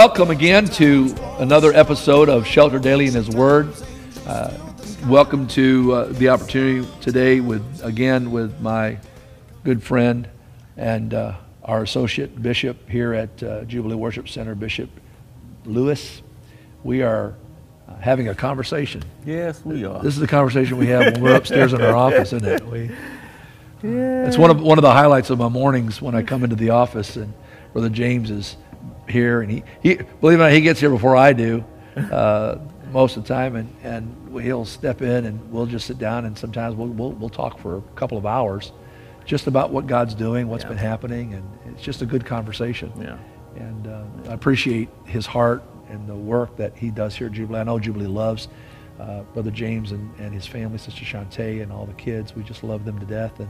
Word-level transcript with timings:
Welcome 0.00 0.30
again 0.30 0.64
to 0.64 1.14
another 1.40 1.74
episode 1.74 2.30
of 2.30 2.46
Shelter 2.46 2.78
Daily 2.78 3.08
in 3.08 3.12
His 3.12 3.28
Word. 3.28 3.70
Uh, 4.26 4.50
welcome 5.06 5.46
to 5.48 5.92
uh, 5.92 6.04
the 6.06 6.30
opportunity 6.30 6.88
today 7.02 7.40
with 7.40 7.84
again 7.84 8.30
with 8.30 8.58
my 8.62 8.96
good 9.62 9.82
friend 9.82 10.26
and 10.78 11.12
uh, 11.12 11.34
our 11.62 11.82
associate 11.82 12.40
bishop 12.40 12.88
here 12.88 13.12
at 13.12 13.42
uh, 13.42 13.64
Jubilee 13.64 13.94
Worship 13.94 14.26
Center, 14.26 14.54
Bishop 14.54 14.88
Lewis. 15.66 16.22
We 16.82 17.02
are 17.02 17.34
uh, 17.86 17.96
having 17.96 18.28
a 18.28 18.34
conversation. 18.34 19.04
Yes, 19.26 19.62
we 19.66 19.84
are. 19.84 20.02
This 20.02 20.14
is 20.14 20.20
the 20.20 20.26
conversation 20.26 20.78
we 20.78 20.86
have 20.86 21.12
when 21.12 21.22
we're 21.22 21.36
upstairs 21.36 21.74
in 21.74 21.82
our 21.82 21.94
office, 22.08 22.32
isn't 22.32 22.46
it? 22.46 22.66
We, 22.66 22.90
yeah. 23.82 24.26
It's 24.26 24.38
one 24.38 24.50
of 24.50 24.62
one 24.62 24.78
of 24.78 24.82
the 24.82 24.92
highlights 24.92 25.28
of 25.28 25.38
my 25.38 25.50
mornings 25.50 26.00
when 26.00 26.14
I 26.14 26.22
come 26.22 26.42
into 26.42 26.56
the 26.56 26.70
office 26.70 27.16
and 27.16 27.34
Brother 27.74 27.90
James 27.90 28.30
is 28.30 28.56
here, 29.10 29.42
and 29.42 29.50
he, 29.50 29.62
he 29.82 29.94
believe 30.20 30.38
it 30.38 30.42
or 30.42 30.46
not, 30.46 30.52
he 30.52 30.60
gets 30.60 30.80
here 30.80 30.90
before 30.90 31.16
I 31.16 31.32
do 31.32 31.64
uh, 31.96 32.58
most 32.92 33.16
of 33.16 33.24
the 33.24 33.28
time, 33.28 33.56
and, 33.56 33.74
and 33.82 34.42
he'll 34.42 34.64
step 34.64 35.02
in, 35.02 35.26
and 35.26 35.52
we'll 35.52 35.66
just 35.66 35.86
sit 35.86 35.98
down, 35.98 36.24
and 36.24 36.36
sometimes 36.36 36.74
we'll, 36.74 36.88
we'll, 36.88 37.12
we'll 37.12 37.28
talk 37.28 37.58
for 37.58 37.78
a 37.78 37.82
couple 37.94 38.18
of 38.18 38.26
hours 38.26 38.72
just 39.24 39.46
about 39.46 39.70
what 39.70 39.86
God's 39.86 40.14
doing, 40.14 40.48
what's 40.48 40.64
yeah. 40.64 40.70
been 40.70 40.78
happening, 40.78 41.34
and 41.34 41.58
it's 41.66 41.82
just 41.82 42.02
a 42.02 42.06
good 42.06 42.24
conversation. 42.24 42.92
Yeah. 42.98 43.18
And 43.56 43.86
uh, 43.86 44.04
I 44.28 44.32
appreciate 44.32 44.88
his 45.04 45.26
heart 45.26 45.62
and 45.88 46.08
the 46.08 46.14
work 46.14 46.56
that 46.56 46.76
he 46.76 46.90
does 46.90 47.14
here 47.16 47.26
at 47.26 47.32
Jubilee. 47.32 47.60
I 47.60 47.64
know 47.64 47.78
Jubilee 47.78 48.06
loves 48.06 48.48
uh, 49.00 49.22
Brother 49.34 49.50
James 49.50 49.92
and, 49.92 50.14
and 50.18 50.32
his 50.32 50.46
family, 50.46 50.78
Sister 50.78 51.04
Shantae, 51.04 51.62
and 51.62 51.72
all 51.72 51.86
the 51.86 51.94
kids. 51.94 52.34
We 52.34 52.42
just 52.42 52.62
love 52.62 52.84
them 52.84 52.98
to 53.00 53.06
death. 53.06 53.40
And 53.40 53.48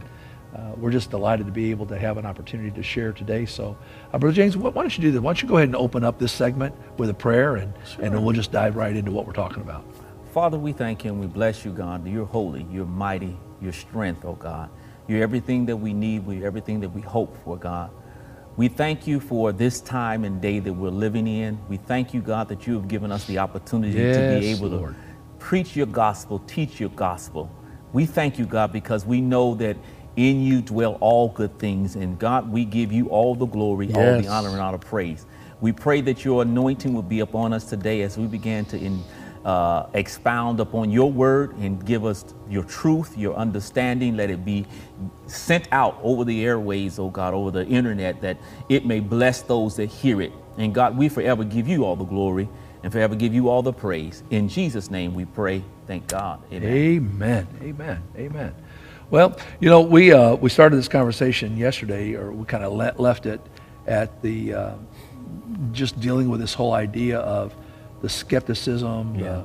uh, 0.54 0.72
we're 0.76 0.90
just 0.90 1.10
delighted 1.10 1.46
to 1.46 1.52
be 1.52 1.70
able 1.70 1.86
to 1.86 1.98
have 1.98 2.18
an 2.18 2.26
opportunity 2.26 2.70
to 2.70 2.82
share 2.82 3.12
today. 3.12 3.46
So, 3.46 3.76
uh, 4.12 4.18
Brother 4.18 4.34
James, 4.34 4.56
why 4.56 4.70
don't 4.70 4.96
you 4.96 5.02
do 5.02 5.10
this? 5.12 5.20
Why 5.20 5.28
don't 5.28 5.42
you 5.42 5.48
go 5.48 5.56
ahead 5.56 5.68
and 5.68 5.76
open 5.76 6.02
up 6.04 6.18
this 6.18 6.32
segment 6.32 6.74
with 6.98 7.08
a 7.10 7.14
prayer, 7.14 7.56
and, 7.56 7.72
sure. 7.86 8.04
and 8.04 8.14
then 8.14 8.24
we'll 8.24 8.34
just 8.34 8.50
dive 8.50 8.76
right 8.76 8.94
into 8.94 9.12
what 9.12 9.26
we're 9.26 9.32
talking 9.32 9.62
about. 9.62 9.84
Father, 10.32 10.58
we 10.58 10.72
thank 10.72 11.04
you 11.04 11.10
and 11.10 11.20
we 11.20 11.26
bless 11.26 11.64
you, 11.64 11.72
God. 11.72 12.06
You're 12.06 12.24
holy, 12.24 12.66
you're 12.70 12.86
mighty, 12.86 13.36
you're 13.60 13.72
strength, 13.72 14.24
oh 14.24 14.34
God. 14.34 14.70
You're 15.08 15.22
everything 15.22 15.66
that 15.66 15.76
we 15.76 15.92
need, 15.92 16.26
you're 16.26 16.46
everything 16.46 16.80
that 16.80 16.90
we 16.90 17.00
hope 17.00 17.36
for, 17.44 17.56
God. 17.56 17.90
We 18.56 18.68
thank 18.68 19.06
you 19.06 19.18
for 19.18 19.52
this 19.52 19.80
time 19.80 20.24
and 20.24 20.40
day 20.40 20.58
that 20.60 20.72
we're 20.72 20.90
living 20.90 21.26
in. 21.26 21.58
We 21.68 21.78
thank 21.78 22.12
you, 22.14 22.20
God, 22.20 22.48
that 22.48 22.66
you 22.66 22.74
have 22.74 22.88
given 22.88 23.10
us 23.10 23.24
the 23.24 23.38
opportunity 23.38 23.98
yes, 23.98 24.16
to 24.16 24.40
be 24.40 24.46
able 24.48 24.68
Lord. 24.76 24.94
to 24.94 25.00
preach 25.38 25.74
your 25.74 25.86
gospel, 25.86 26.40
teach 26.46 26.78
your 26.78 26.90
gospel. 26.90 27.50
We 27.92 28.06
thank 28.06 28.38
you, 28.38 28.46
God, 28.46 28.72
because 28.72 29.04
we 29.04 29.20
know 29.20 29.54
that 29.56 29.76
in 30.28 30.42
you 30.42 30.60
dwell 30.60 30.98
all 31.00 31.28
good 31.28 31.58
things. 31.58 31.96
And 31.96 32.18
God, 32.18 32.50
we 32.52 32.64
give 32.64 32.92
you 32.92 33.08
all 33.08 33.34
the 33.34 33.46
glory, 33.46 33.86
yes. 33.86 33.96
all 33.96 34.20
the 34.20 34.28
honor, 34.28 34.50
and 34.50 34.60
all 34.60 34.72
the 34.72 34.78
praise. 34.78 35.24
We 35.60 35.72
pray 35.72 36.00
that 36.02 36.24
your 36.24 36.42
anointing 36.42 36.92
will 36.92 37.02
be 37.02 37.20
upon 37.20 37.52
us 37.52 37.64
today 37.64 38.02
as 38.02 38.18
we 38.18 38.26
begin 38.26 38.64
to 38.66 38.78
in, 38.78 39.02
uh, 39.44 39.86
expound 39.94 40.60
upon 40.60 40.90
your 40.90 41.10
word 41.10 41.56
and 41.56 41.84
give 41.84 42.04
us 42.04 42.24
your 42.48 42.64
truth, 42.64 43.16
your 43.16 43.34
understanding. 43.34 44.16
Let 44.16 44.30
it 44.30 44.44
be 44.44 44.66
sent 45.26 45.68
out 45.72 45.98
over 46.02 46.24
the 46.24 46.44
airways, 46.44 46.98
oh 46.98 47.08
God, 47.08 47.32
over 47.32 47.50
the 47.50 47.66
internet, 47.66 48.20
that 48.20 48.38
it 48.68 48.84
may 48.84 49.00
bless 49.00 49.42
those 49.42 49.76
that 49.76 49.86
hear 49.86 50.20
it. 50.20 50.32
And 50.58 50.74
God, 50.74 50.96
we 50.96 51.08
forever 51.08 51.44
give 51.44 51.66
you 51.66 51.84
all 51.84 51.96
the 51.96 52.04
glory 52.04 52.48
and 52.82 52.92
forever 52.92 53.14
give 53.14 53.34
you 53.34 53.48
all 53.48 53.62
the 53.62 53.72
praise. 53.72 54.22
In 54.30 54.48
Jesus' 54.48 54.90
name 54.90 55.14
we 55.14 55.24
pray. 55.24 55.62
Thank 55.86 56.06
God. 56.08 56.42
Amen. 56.52 56.64
Amen. 56.64 57.48
Amen. 57.62 58.02
Amen. 58.16 58.54
Well, 59.10 59.36
you 59.58 59.68
know, 59.68 59.80
we 59.80 60.12
uh, 60.12 60.36
we 60.36 60.50
started 60.50 60.76
this 60.76 60.88
conversation 60.88 61.56
yesterday, 61.56 62.14
or 62.14 62.30
we 62.30 62.44
kind 62.46 62.62
of 62.62 62.72
le- 62.72 62.94
left 62.96 63.26
it 63.26 63.40
at 63.86 64.22
the 64.22 64.54
uh, 64.54 64.74
just 65.72 66.00
dealing 66.00 66.28
with 66.28 66.40
this 66.40 66.54
whole 66.54 66.72
idea 66.72 67.18
of 67.18 67.54
the 68.02 68.08
skepticism, 68.08 69.16
yeah. 69.16 69.42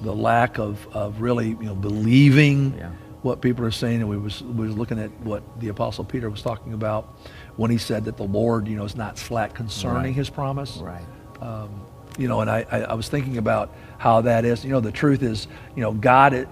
the, 0.00 0.04
the 0.04 0.12
lack 0.12 0.58
of, 0.58 0.86
of 0.94 1.22
really 1.22 1.48
you 1.48 1.62
know 1.62 1.74
believing 1.74 2.74
yeah. 2.76 2.90
what 3.22 3.40
people 3.40 3.64
are 3.64 3.70
saying, 3.70 4.00
and 4.00 4.08
we 4.08 4.18
was 4.18 4.42
we 4.42 4.66
was 4.66 4.76
looking 4.76 4.98
at 4.98 5.10
what 5.20 5.42
the 5.60 5.68
Apostle 5.68 6.04
Peter 6.04 6.28
was 6.28 6.42
talking 6.42 6.74
about 6.74 7.18
when 7.56 7.70
he 7.70 7.78
said 7.78 8.04
that 8.04 8.18
the 8.18 8.24
Lord, 8.24 8.68
you 8.68 8.76
know, 8.76 8.84
is 8.84 8.96
not 8.96 9.16
slack 9.16 9.54
concerning 9.54 9.96
right. 9.96 10.14
His 10.14 10.28
promise. 10.28 10.76
Right. 10.76 11.06
Um, 11.40 11.80
you 12.18 12.28
know, 12.28 12.42
and 12.42 12.50
I, 12.50 12.66
I, 12.70 12.80
I 12.82 12.94
was 12.94 13.08
thinking 13.08 13.38
about 13.38 13.74
how 13.96 14.20
that 14.22 14.44
is. 14.44 14.62
You 14.62 14.72
know, 14.72 14.80
the 14.80 14.92
truth 14.92 15.22
is, 15.22 15.48
you 15.74 15.82
know, 15.82 15.92
God, 15.92 16.48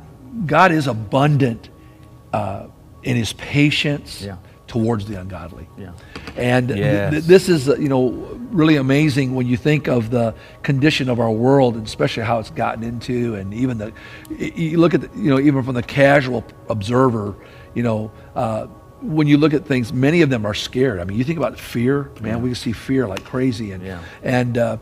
God 0.47 0.73
is 0.73 0.87
abundant 0.87 1.69
uh, 2.35 2.67
in 3.03 3.17
his 3.17 3.33
patience 3.35 4.11
yeah. 4.23 4.37
towards 4.67 5.05
the 5.07 5.21
ungodly. 5.21 5.67
Yeah. 5.79 5.93
And 6.37 6.69
yes. 6.71 7.11
th- 7.13 7.25
this 7.25 7.49
is, 7.49 7.67
you 7.67 7.89
know, 7.89 8.11
really 8.51 8.77
amazing 8.77 9.37
when 9.37 9.47
you 9.47 9.57
think 9.57 9.89
of 9.89 10.11
the 10.11 10.35
condition 10.63 11.09
of 11.09 11.19
our 11.21 11.31
world, 11.31 11.77
and 11.77 11.87
especially 11.87 12.25
how 12.25 12.39
it's 12.41 12.51
gotten 12.51 12.83
into, 12.83 13.35
and 13.39 13.55
even 13.55 13.79
the, 13.79 13.93
you 14.39 14.79
look 14.79 14.95
at, 14.95 15.01
the, 15.03 15.11
you 15.23 15.31
know, 15.31 15.39
even 15.39 15.63
from 15.63 15.75
the 15.75 15.83
casual 15.83 16.43
observer, 16.69 17.35
you 17.75 17.83
know, 17.83 18.11
uh, 18.35 18.67
when 19.03 19.27
you 19.27 19.37
look 19.37 19.55
at 19.55 19.67
things, 19.67 19.93
many 19.93 20.23
of 20.23 20.31
them 20.31 20.47
are 20.47 20.55
scared. 20.55 20.99
I 21.01 21.05
mean, 21.05 21.19
you 21.19 21.25
think 21.25 21.39
about 21.39 21.59
fear, 21.59 22.11
man. 22.21 22.39
Yeah. 22.39 22.43
We 22.43 22.55
see 22.55 22.73
fear 22.73 23.07
like 23.07 23.23
crazy, 23.25 23.73
and 23.73 23.83
yeah. 23.83 24.01
and 24.23 24.57
uh, 24.57 24.79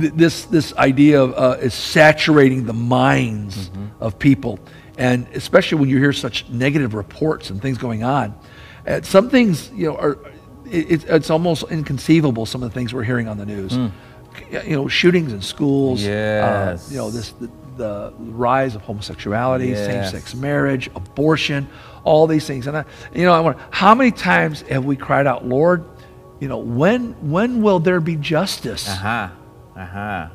th- 0.00 0.12
this 0.12 0.44
this 0.44 0.74
idea 0.76 1.22
of 1.22 1.32
uh, 1.32 1.66
is 1.66 1.72
saturating 1.72 2.66
the 2.66 2.74
minds 2.74 3.56
mm-hmm. 3.56 4.04
of 4.04 4.18
people. 4.18 4.58
And 4.98 5.26
especially 5.34 5.78
when 5.78 5.88
you 5.88 5.98
hear 5.98 6.12
such 6.12 6.48
negative 6.48 6.94
reports 6.94 7.50
and 7.50 7.60
things 7.60 7.78
going 7.78 8.04
on, 8.04 8.38
uh, 8.86 9.00
some 9.02 9.30
things, 9.30 9.70
you 9.70 9.86
know, 9.86 9.96
are, 9.96 10.18
it, 10.66 11.04
it's 11.04 11.30
almost 11.30 11.64
inconceivable, 11.70 12.46
some 12.46 12.62
of 12.62 12.70
the 12.70 12.74
things 12.74 12.92
we're 12.92 13.04
hearing 13.04 13.28
on 13.28 13.38
the 13.38 13.46
news. 13.46 13.72
Mm. 13.72 13.92
You 14.50 14.76
know, 14.76 14.88
shootings 14.88 15.32
in 15.32 15.42
schools, 15.42 16.02
yes. 16.02 16.88
Uh, 16.88 16.90
you 16.90 16.96
know, 16.96 17.10
this, 17.10 17.30
the, 17.32 17.50
the, 17.76 18.14
rise 18.18 18.74
of 18.74 18.80
homosexuality, 18.80 19.68
yes. 19.68 19.86
same-sex 19.86 20.34
marriage, 20.34 20.88
abortion, 20.94 21.68
all 22.04 22.26
these 22.26 22.46
things. 22.46 22.66
And 22.66 22.78
I, 22.78 22.84
you 23.14 23.24
know, 23.24 23.32
I 23.32 23.40
wonder 23.40 23.62
how 23.70 23.94
many 23.94 24.10
times 24.10 24.62
have 24.62 24.86
we 24.86 24.96
cried 24.96 25.26
out, 25.26 25.46
Lord, 25.46 25.84
you 26.40 26.48
know, 26.48 26.58
when 26.58 27.12
when 27.30 27.62
will 27.62 27.78
there 27.78 28.00
be 28.00 28.16
justice? 28.16 28.88
Uh 28.88 28.94
huh. 28.94 29.28
Uh 29.76 29.86
huh. 29.86 30.28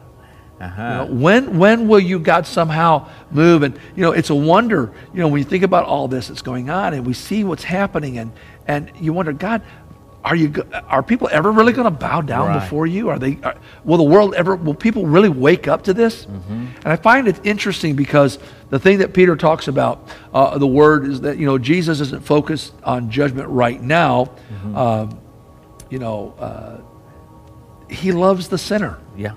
Uh-huh. 0.60 0.82
You 0.82 0.88
know, 0.88 1.22
when 1.22 1.60
when 1.60 1.88
will 1.88 2.00
you 2.00 2.20
God 2.20 2.48
somehow 2.48 3.10
move? 3.32 3.64
And 3.64 3.78
you 3.96 4.02
know, 4.02 4.12
it's 4.12 4.30
a 4.30 4.36
wonder. 4.36 4.92
You 5.14 5.22
know, 5.22 5.28
when 5.28 5.40
you 5.40 5.46
think 5.46 5.64
about 5.64 5.86
all 5.86 6.08
this 6.08 6.30
that's 6.30 6.42
going 6.42 6.70
on, 6.70 6.94
and 6.94 7.06
we 7.06 7.14
see 7.14 7.44
what's 7.44 7.64
happening, 7.64 8.18
and 8.18 8.32
and 8.66 8.92
you 9.00 9.14
wonder, 9.14 9.34
God, 9.34 9.62
are 10.24 10.36
you 10.36 10.54
are 10.88 11.04
people 11.04 11.30
ever 11.32 11.52
really 11.52 11.74
going 11.74 11.86
to 11.86 11.92
bow 11.92 12.22
down 12.22 12.50
right. 12.50 12.60
before 12.60 12.88
you? 12.88 13.10
Are 13.10 13.20
they? 13.20 13.38
Are, 13.44 13.56
will 13.86 13.98
the 13.98 14.04
world 14.04 14.34
ever? 14.34 14.56
Will 14.56 14.74
people 14.74 15.06
really 15.06 15.30
wake 15.30 15.68
up 15.68 15.84
to 15.84 15.94
this? 15.94 16.26
Mm-hmm. 16.26 16.52
And 16.52 16.88
I 16.88 16.96
find 16.96 17.28
it 17.28 17.40
interesting 17.46 17.96
because 17.96 18.40
the 18.70 18.80
thing 18.80 18.98
that 18.98 19.14
Peter 19.14 19.36
talks 19.36 19.68
about, 19.68 20.10
uh, 20.34 20.58
the 20.58 20.68
word 20.68 21.06
is 21.06 21.22
that 21.22 21.38
you 21.38 21.46
know 21.46 21.58
Jesus 21.58 22.02
isn't 22.02 22.26
focused 22.26 22.74
on 22.84 23.10
judgment 23.12 23.48
right 23.50 23.82
now. 23.82 24.26
Mm-hmm. 24.26 24.76
Um, 24.76 25.22
you 25.90 26.00
know, 26.00 26.34
uh, 26.40 26.82
he 27.90 28.12
loves 28.12 28.50
the 28.50 28.58
sinner. 28.58 28.98
Yeah. 29.16 29.36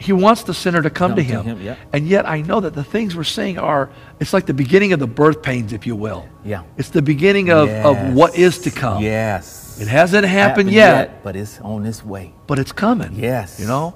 He 0.00 0.14
wants 0.14 0.44
the 0.44 0.54
sinner 0.54 0.80
to 0.80 0.88
come, 0.88 1.10
come 1.10 1.16
to 1.16 1.22
him. 1.22 1.42
To 1.42 1.48
him 1.50 1.60
yeah. 1.60 1.76
And 1.92 2.08
yet 2.08 2.26
I 2.26 2.40
know 2.40 2.60
that 2.60 2.72
the 2.72 2.82
things 2.82 3.14
we're 3.14 3.22
saying 3.22 3.58
are, 3.58 3.90
it's 4.18 4.32
like 4.32 4.46
the 4.46 4.54
beginning 4.54 4.94
of 4.94 4.98
the 4.98 5.06
birth 5.06 5.42
pains, 5.42 5.74
if 5.74 5.86
you 5.86 5.94
will. 5.94 6.26
Yeah. 6.42 6.62
It's 6.78 6.88
the 6.88 7.02
beginning 7.02 7.50
of, 7.50 7.68
yes. 7.68 7.84
of 7.84 8.14
what 8.14 8.34
is 8.34 8.60
to 8.60 8.70
come. 8.70 9.02
Yes. 9.02 9.78
It 9.78 9.88
hasn't 9.88 10.24
happened, 10.24 10.70
happened 10.70 10.70
yet, 10.70 11.08
yet, 11.10 11.22
But 11.22 11.36
it's 11.36 11.60
on 11.60 11.84
its 11.84 12.02
way. 12.02 12.32
But 12.46 12.58
it's 12.58 12.72
coming. 12.72 13.12
Yes. 13.14 13.60
You 13.60 13.66
know? 13.66 13.94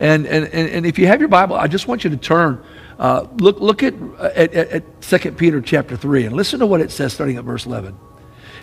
And, 0.00 0.26
and, 0.26 0.46
and, 0.46 0.70
and 0.70 0.86
if 0.86 0.98
you 0.98 1.06
have 1.06 1.20
your 1.20 1.28
Bible, 1.28 1.54
I 1.54 1.68
just 1.68 1.86
want 1.86 2.02
you 2.02 2.10
to 2.10 2.16
turn, 2.16 2.64
uh, 2.98 3.28
look, 3.36 3.60
look 3.60 3.84
at, 3.84 3.94
at, 4.18 4.54
at 4.54 5.00
2 5.02 5.32
Peter 5.32 5.60
chapter 5.60 5.96
3 5.96 6.26
and 6.26 6.36
listen 6.36 6.58
to 6.58 6.66
what 6.66 6.80
it 6.80 6.90
says 6.90 7.12
starting 7.12 7.36
at 7.36 7.44
verse 7.44 7.64
11. 7.64 7.96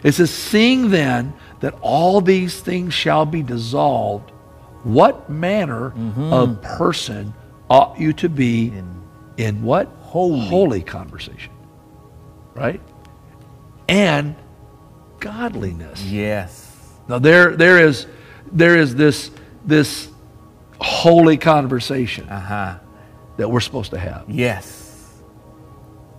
It 0.04 0.12
says, 0.12 0.30
Seeing 0.30 0.90
then 0.90 1.34
that 1.62 1.74
all 1.80 2.20
these 2.20 2.60
things 2.60 2.94
shall 2.94 3.26
be 3.26 3.42
dissolved, 3.42 4.34
what 4.86 5.32
manner 5.32 5.90
mm-hmm. 5.90 6.32
of 6.32 6.62
person 6.62 7.34
ought 7.72 8.00
you 8.00 8.14
to 8.14 8.30
be 8.30 8.68
in, 8.68 9.02
in 9.38 9.64
what? 9.64 9.88
Holy. 10.02 10.48
Holy 10.48 10.82
conversation. 10.84 11.52
Right? 12.54 12.80
And 13.90 14.36
godliness. 15.20 16.04
Yes. 16.04 16.72
Now 17.08 17.18
there 17.20 17.56
there 17.56 17.80
is 17.80 18.06
there 18.52 18.78
is 18.78 18.96
this 18.96 19.32
this 19.66 20.08
holy 20.80 21.38
conversation 21.38 22.30
uh-huh. 22.30 22.78
that 23.38 23.50
we're 23.50 23.62
supposed 23.62 23.90
to 23.92 24.00
have. 24.00 24.26
Yes. 24.28 25.20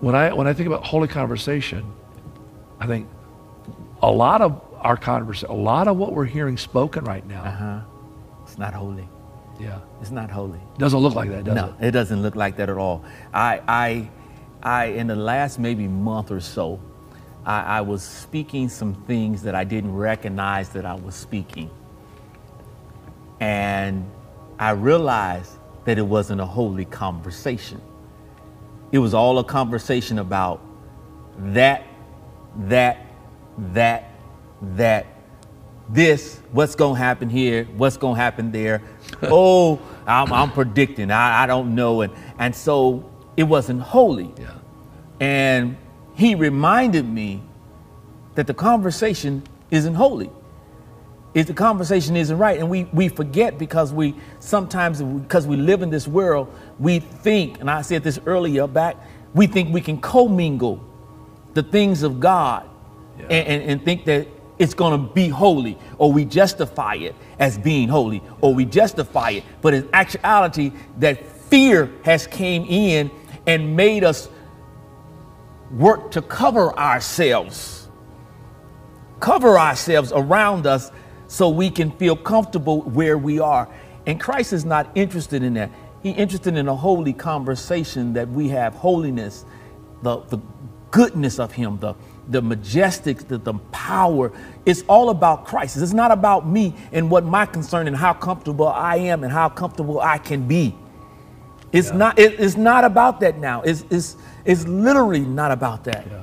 When 0.01 0.17
I 0.17 0.33
when 0.33 0.49
I 0.49 0.53
think 0.53 0.67
about 0.67 0.85
holy 0.85 1.09
conversation, 1.09 1.93
I 2.81 2.89
think 2.89 3.09
a 4.03 4.11
lot 4.11 4.41
of 4.41 4.61
our 4.81 4.97
conversation, 4.97 5.51
a 5.51 5.55
lot 5.55 5.87
of 5.87 5.97
what 5.97 6.13
we're 6.13 6.25
hearing 6.25 6.57
spoken 6.57 7.05
right 7.05 7.27
now 7.27 7.43
uh-huh 7.43 7.96
it's 8.57 8.61
not 8.61 8.73
holy. 8.73 9.07
Yeah. 9.61 9.81
It's 10.01 10.11
not 10.11 10.31
holy. 10.31 10.59
Doesn't 10.79 10.99
look 10.99 11.15
like 11.15 11.29
that, 11.29 11.45
does 11.45 11.55
no, 11.55 11.67
it? 11.67 11.81
No, 11.81 11.87
it 11.89 11.91
doesn't 11.91 12.23
look 12.23 12.37
like 12.37 12.57
that 12.57 12.71
at 12.71 12.79
all. 12.79 13.05
I, 13.35 13.61
I, 13.69 14.11
I, 14.63 14.85
in 14.87 15.09
the 15.09 15.15
last 15.15 15.59
maybe 15.59 15.87
month 15.87 16.31
or 16.31 16.41
so, 16.41 16.81
I, 17.45 17.61
I 17.61 17.81
was 17.83 18.03
speaking 18.03 18.71
some 18.71 18.95
things 18.95 19.43
that 19.43 19.55
I 19.55 19.65
didn't 19.65 19.95
recognize 19.95 20.71
that 20.71 20.87
I 20.87 20.95
was 20.95 21.15
speaking. 21.15 21.69
And 23.41 24.11
I 24.59 24.71
realized 24.71 25.53
that 25.85 25.99
it 25.99 26.07
wasn't 26.07 26.41
a 26.41 26.47
holy 26.47 26.87
conversation. 26.87 27.83
It 28.91 29.01
was 29.01 29.13
all 29.13 29.39
a 29.39 29.45
conversation 29.45 30.19
about 30.19 30.63
that, 31.39 31.85
that, 32.61 33.05
that, 33.75 34.13
that, 34.63 35.07
this, 35.89 36.41
what's 36.53 36.75
going 36.75 36.97
to 36.97 37.01
happen 37.01 37.29
here, 37.29 37.65
what's 37.77 37.97
going 37.97 38.17
to 38.17 38.21
happen 38.21 38.51
there. 38.51 38.83
oh, 39.23 39.81
I'm, 40.07 40.33
I'm 40.33 40.51
predicting, 40.51 41.11
I, 41.11 41.45
I, 41.45 41.47
don't 41.47 41.75
know. 41.75 42.03
And, 42.03 42.13
and 42.39 42.55
so 42.55 43.11
it 43.37 43.45
wasn't 43.45 43.83
holy. 43.83 44.33
Yeah. 44.39 44.55
And 45.21 45.77
he 46.15 46.35
reminded 46.35 47.09
me 47.09 47.43
that 48.35 48.47
the 48.47 48.55
conversation 48.55 49.43
isn't 49.71 49.95
holy. 49.95 50.31
If 51.35 51.47
the 51.47 51.55
conversation 51.55 52.17
isn't 52.17 52.39
right, 52.39 52.59
and 52.59 52.71
we, 52.71 52.85
we 52.85 53.09
forget 53.09 53.59
because 53.59 53.93
we 53.93 54.15
sometimes, 54.41 55.03
because 55.03 55.47
we 55.47 55.57
live 55.57 55.83
in 55.83 55.91
this 55.91 56.09
world, 56.09 56.53
we 56.79 56.99
think, 56.99 57.61
and 57.61 57.71
I 57.71 57.83
said 57.83 58.03
this 58.03 58.19
earlier 58.25 58.67
back, 58.67 58.97
we 59.35 59.47
think 59.47 59.73
we 59.73 59.83
can 59.83 60.01
commingle 60.01 60.83
the 61.53 61.63
things 61.63 62.03
of 62.03 62.21
God 62.21 62.69
yeah. 63.19 63.25
and, 63.25 63.49
and, 63.49 63.71
and 63.71 63.85
think 63.85 64.07
that 64.07 64.29
it's 64.59 64.75
going 64.75 65.01
to 65.01 65.13
be 65.13 65.29
holy, 65.29 65.79
or 65.99 66.13
we 66.13 66.25
justify 66.25 66.95
it 66.95 67.15
as 67.39 67.59
being 67.59 67.89
holy, 67.89 68.23
or 68.41 68.55
we 68.55 68.65
justify 68.65 69.31
it. 69.31 69.45
But 69.61 69.75
in 69.75 69.89
actuality, 69.93 70.73
that 70.99 71.27
fear 71.27 71.93
has 72.05 72.27
came 72.27 72.65
in 72.65 73.11
and 73.47 73.77
made 73.77 74.03
us 74.03 74.29
work 75.71 76.11
to 76.13 76.23
cover 76.23 76.77
ourselves, 76.79 77.89
cover 79.21 79.59
ourselves 79.59 80.13
around 80.15 80.67
us 80.67 80.91
so 81.27 81.49
we 81.49 81.71
can 81.71 81.91
feel 81.93 82.17
comfortable 82.17 82.83
where 82.83 83.19
we 83.19 83.39
are. 83.39 83.69
And 84.07 84.21
Christ 84.21 84.53
is 84.53 84.65
not 84.65 84.91
interested 84.95 85.43
in 85.43 85.55
that. 85.55 85.71
He's 86.03 86.17
interested 86.17 86.57
in 86.57 86.69
a 86.69 86.77
holy 86.77 87.13
conversation 87.13 88.13
that 88.13 88.29
we 88.29 88.49
have 88.51 88.75
holiness, 88.75 89.45
the, 90.03 90.21
the 90.21 90.39
goodness 90.93 91.41
of 91.41 91.53
Him, 91.53 91.79
the, 91.81 91.95
the 92.29 92.43
majestic, 92.43 93.29
the, 93.29 93.39
the 93.39 93.55
power. 93.73 94.33
It's 94.65 94.83
all 94.89 95.11
about 95.11 95.47
Christ. 95.47 95.77
It's 95.77 95.93
not 95.93 96.11
about 96.11 96.49
me 96.49 96.75
and 96.93 97.11
what 97.11 97.25
my 97.25 97.47
concern 97.47 97.87
and 97.87 97.97
how 97.97 98.13
comfortable 98.13 98.69
I 98.69 98.97
am 98.97 99.25
and 99.25 99.33
how 99.33 99.49
comfortable 99.49 100.01
I 100.01 100.19
can 100.19 100.47
be. 100.49 100.75
It's 101.73 101.89
yeah. 101.89 101.97
not. 101.97 102.19
It, 102.19 102.41
it's 102.41 102.57
not 102.57 102.85
about 102.85 103.21
that 103.21 103.39
now. 103.39 103.63
It's, 103.63 103.85
it's, 103.91 104.17
it's 104.45 104.67
literally 104.67 105.21
not 105.21 105.51
about 105.51 105.85
that. 105.85 106.07
Yeah, 106.07 106.23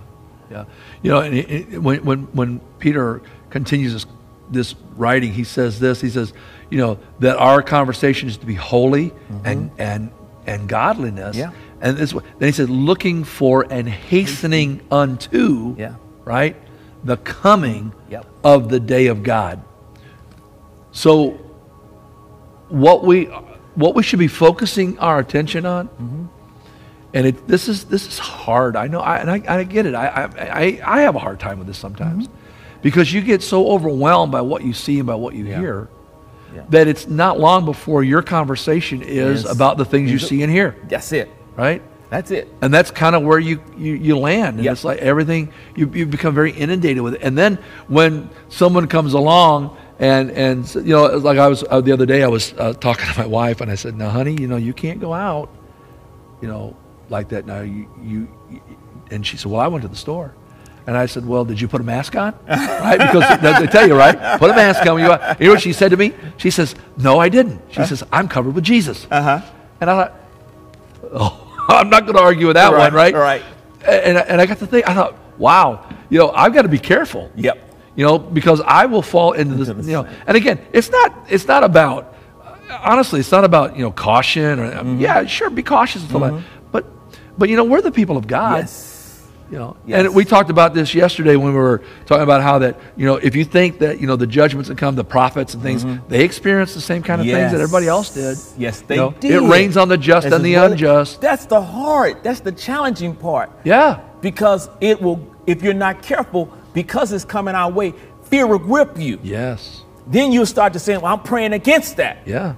yeah. 0.50 0.66
You 1.02 1.12
know, 1.12 1.20
it, 1.20 1.34
it, 1.34 1.82
when 1.82 2.04
when 2.04 2.20
when 2.34 2.60
Peter 2.80 3.22
continues 3.50 3.94
this, 3.94 4.06
this 4.50 4.76
writing, 4.96 5.34
he 5.34 5.44
says 5.44 5.80
this. 5.80 6.02
He 6.02 6.10
says, 6.10 6.34
you 6.70 6.78
know, 6.78 6.98
that 7.20 7.38
our 7.38 7.62
conversation 7.62 8.30
is 8.30 8.38
to 8.38 8.46
be 8.46 8.56
holy 8.56 9.10
mm-hmm. 9.10 9.46
and 9.46 9.72
and 9.78 10.12
and 10.48 10.68
godliness. 10.68 11.36
Yeah. 11.36 11.52
And 11.84 11.98
this, 11.98 12.14
then 12.14 12.24
he 12.40 12.54
said, 12.54 12.70
looking 12.70 13.26
for 13.26 13.68
and 13.70 13.88
hastening 13.90 14.80
unto, 14.90 15.76
yeah. 15.78 15.96
right, 16.24 16.56
the 17.04 17.18
coming 17.18 17.94
yep. 18.10 18.26
of 18.42 18.70
the 18.70 18.80
day 18.80 19.08
of 19.08 19.22
God. 19.22 19.62
So, 20.94 21.32
what 22.70 23.04
we 23.04 23.26
what 23.76 23.96
we 23.96 24.04
should 24.04 24.20
be 24.20 24.30
focusing 24.30 24.98
our 25.00 25.20
attention 25.20 25.66
on, 25.66 25.90
mm-hmm. 25.90 26.26
and 27.14 27.28
it, 27.28 27.48
this 27.50 27.68
is 27.68 27.84
this 27.86 28.08
is 28.08 28.18
hard. 28.18 28.78
I 28.78 28.88
know, 28.88 29.02
I, 29.02 29.18
and 29.18 29.30
I, 29.30 29.44
I 29.46 29.64
get 29.66 29.86
it. 29.86 29.94
I, 29.94 30.30
I 30.38 30.82
I 30.86 31.02
have 31.02 31.16
a 31.16 31.20
hard 31.20 31.42
time 31.42 31.58
with 31.58 31.68
this 31.68 31.78
sometimes, 31.78 32.30
mm-hmm. 32.30 32.82
because 32.82 33.12
you 33.12 33.20
get 33.20 33.44
so 33.44 33.68
overwhelmed 33.68 34.32
by 34.32 34.42
what 34.42 34.64
you 34.64 34.72
see 34.72 35.00
and 35.00 35.08
by 35.08 35.16
what 35.16 35.36
you 35.36 35.48
yeah. 35.48 35.60
hear. 35.60 35.90
Yeah. 36.56 36.64
That 36.70 36.88
it's 36.88 37.08
not 37.08 37.40
long 37.40 37.66
before 37.66 38.04
your 38.04 38.22
conversation 38.22 39.02
is 39.02 39.44
yes. 39.44 39.52
about 39.52 39.78
the 39.78 39.86
things 39.86 40.12
you 40.12 40.20
see 40.20 40.44
and 40.44 40.52
hear. 40.52 40.78
That's 40.88 41.12
it 41.12 41.30
right? 41.56 41.82
That's 42.10 42.30
it. 42.32 42.48
And 42.62 42.74
that's 42.74 42.92
kind 42.92 43.16
of 43.16 43.24
where 43.24 43.40
you, 43.40 43.62
you, 43.76 43.94
you 43.94 44.18
land. 44.18 44.58
And 44.58 44.66
yep. 44.66 44.74
it's 44.74 44.84
like 44.84 45.00
everything, 45.00 45.52
you, 45.76 45.90
you 45.90 46.06
become 46.06 46.36
very 46.36 46.52
inundated 46.52 47.02
with 47.02 47.16
it. 47.16 47.22
And 47.24 47.38
then 47.38 47.58
when 47.88 48.30
someone 48.50 48.88
comes 48.88 49.14
along 49.14 49.76
and, 50.00 50.30
and 50.32 50.76
you 50.76 50.94
know, 50.94 51.06
like 51.18 51.38
I 51.38 51.48
was, 51.48 51.64
uh, 51.70 51.82
the 51.82 51.92
other 51.92 52.06
day 52.06 52.24
I 52.24 52.28
was 52.28 52.54
uh, 52.54 52.74
talking 52.74 53.06
to 53.14 53.20
my 53.20 53.26
wife 53.26 53.62
and 53.62 53.72
I 53.72 53.76
said, 53.76 53.96
now 53.96 54.10
honey, 54.10 54.36
you 54.40 54.48
know, 54.48 54.58
you 54.58 54.74
can't 54.74 55.00
go 55.00 55.14
out, 55.14 55.50
you 56.42 56.48
know, 56.48 56.76
like 57.10 57.30
that 57.30 57.46
now. 57.46 57.62
You, 57.62 57.90
you, 58.02 58.28
and 59.10 59.26
she 59.26 59.38
said, 59.38 59.52
well, 59.52 59.62
I 59.62 59.68
went 59.68 59.82
to 59.82 59.88
the 59.88 59.96
store. 59.96 60.36
And 60.86 60.98
I 60.98 61.06
said, 61.06 61.26
well, 61.26 61.46
did 61.46 61.62
you 61.62 61.70
put 61.70 61.80
a 61.80 61.84
mask 61.84 62.16
on? 62.16 62.38
right? 62.48 62.98
Because 62.98 63.40
they 63.60 63.68
tell 63.68 63.88
you, 63.88 63.96
right? 63.96 64.38
Put 64.38 64.52
a 64.52 64.54
mask 64.54 64.86
on 64.86 64.96
when 64.96 65.06
you 65.06 65.12
You 65.40 65.48
know 65.48 65.54
what 65.54 65.62
she 65.62 65.72
said 65.72 65.92
to 65.92 65.98
me? 65.98 66.14
She 66.38 66.52
says, 66.52 66.76
no, 66.98 67.20
I 67.20 67.30
didn't. 67.30 67.62
She 67.70 67.78
uh-huh. 67.78 67.88
says, 67.88 68.04
I'm 68.12 68.28
covered 68.28 68.54
with 68.54 68.66
Jesus. 68.66 69.08
Uh-huh. 69.10 69.42
And 69.80 69.90
I 69.90 69.96
thought, 69.96 70.20
Oh, 71.12 71.43
I'm 71.70 71.90
not 71.90 72.06
going 72.06 72.16
to 72.16 72.22
argue 72.22 72.48
with 72.48 72.56
that 72.56 72.72
right, 72.72 72.80
one, 72.80 72.94
right? 72.94 73.14
Right. 73.14 73.44
And, 73.86 74.18
and 74.18 74.42
I 74.42 74.46
got 74.46 74.60
to 74.60 74.68
think, 74.68 74.88
I 74.88 74.94
thought, 74.94 75.18
wow, 75.38 75.88
you 76.10 76.20
know, 76.20 76.30
I've 76.32 76.54
got 76.54 76.64
to 76.64 76.70
be 76.70 76.80
careful. 76.80 77.32
Yep. 77.36 77.60
You 77.96 78.06
know, 78.06 78.18
because 78.18 78.62
I 78.62 78.86
will 78.86 79.02
fall 79.02 79.34
into 79.34 79.56
this, 79.56 79.68
you 79.86 79.94
know, 79.94 80.08
and 80.26 80.36
again, 80.36 80.66
it's 80.74 80.90
not, 80.90 81.28
it's 81.30 81.48
not 81.48 81.64
about, 81.64 82.16
honestly, 82.70 83.20
it's 83.20 83.32
not 83.32 83.44
about, 83.44 83.76
you 83.76 83.84
know, 83.84 83.92
caution 83.92 84.60
or, 84.60 84.72
mm-hmm. 84.72 85.00
yeah, 85.00 85.26
sure, 85.26 85.50
be 85.50 85.64
cautious 85.64 86.02
mm-hmm. 86.04 86.44
But, 86.72 86.86
but, 87.38 87.50
you 87.50 87.56
know, 87.56 87.64
we're 87.64 87.82
the 87.82 87.92
people 87.92 88.18
of 88.18 88.26
God. 88.26 88.62
Yes. 88.62 88.93
You 89.52 89.60
know, 89.60 89.78
yes. 89.86 90.06
and 90.06 90.16
we 90.16 90.26
talked 90.26 90.50
about 90.50 90.74
this 90.74 90.96
yesterday 90.96 91.36
when 91.36 91.54
we 91.54 91.60
were 91.60 91.82
talking 92.06 92.24
about 92.24 92.42
how 92.42 92.60
that 92.60 92.80
you 92.96 93.06
know 93.06 93.18
if 93.18 93.36
you 93.36 93.46
think 93.46 93.80
that 93.80 94.00
you 94.00 94.08
know 94.08 94.16
the 94.16 94.28
judgments 94.28 94.70
that 94.70 94.78
come, 94.78 94.96
the 94.96 95.04
prophets 95.04 95.54
and 95.54 95.62
things, 95.62 95.84
mm-hmm. 95.84 96.08
they 96.08 96.24
experience 96.24 96.74
the 96.74 96.82
same 96.82 97.04
kind 97.04 97.22
of 97.22 97.28
yes. 97.28 97.38
things 97.38 97.52
that 97.52 97.62
everybody 97.62 97.88
else 97.88 98.14
did. 98.14 98.38
Yes, 98.58 98.82
they 98.82 98.96
you 98.96 99.02
know, 99.02 99.12
did. 99.12 99.32
It 99.32 99.42
rains 99.42 99.78
on 99.78 99.90
the 99.90 99.98
just 99.98 100.28
and 100.28 100.44
the 100.44 100.56
unjust. 100.56 101.22
That's 101.22 101.46
the 101.46 101.62
hard. 101.62 102.24
That's 102.24 102.40
the 102.40 102.52
challenging 102.52 103.16
part. 103.16 103.52
Yeah, 103.64 104.02
because 104.22 104.70
it 104.82 105.02
will. 105.02 105.26
If 105.46 105.62
you're 105.62 105.74
not 105.74 106.02
careful, 106.02 106.52
because 106.74 107.12
it's 107.12 107.26
coming 107.26 107.54
our 107.54 107.70
way, 107.70 107.94
fear 108.24 108.48
will 108.48 108.60
grip 108.60 108.98
you. 108.98 109.20
Yes. 109.22 109.84
Then 110.08 110.32
you'll 110.32 110.46
start 110.46 110.74
to 110.74 110.80
say, 110.80 110.98
"Well, 110.98 111.14
I'm 111.14 111.22
praying 111.22 111.54
against 111.54 111.98
that." 111.98 112.20
Yeah. 112.26 112.56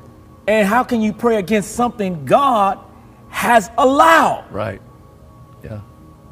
And 0.47 0.67
how 0.67 0.83
can 0.83 1.01
you 1.01 1.11
pray 1.11 1.37
against 1.37 1.71
something 1.71 2.25
God 2.25 2.79
has 3.29 3.69
allowed? 3.77 4.45
Right. 4.51 4.81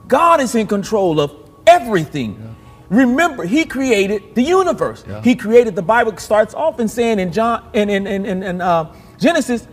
God 0.08 0.42
is 0.42 0.56
in 0.56 0.68
control 0.68 1.20
of 1.20 1.36
everything. 1.68 2.38
Yeah. 2.40 2.50
Remember, 2.90 3.44
He 3.44 3.66
created 3.66 4.36
the 4.36 4.42
universe. 4.42 5.04
Yeah. 5.08 5.22
He 5.22 5.36
created. 5.36 5.76
The 5.76 5.82
Bible 5.82 6.18
starts 6.18 6.54
off 6.54 6.80
in 6.80 6.88
saying 6.88 7.20
in 7.20 7.32
John 7.32 7.70
in 7.74 7.90
in 7.90 8.06
in, 8.06 8.26
in, 8.26 8.44
in 8.44 8.62
uh, 8.62 8.94
Genesis, 9.18 9.68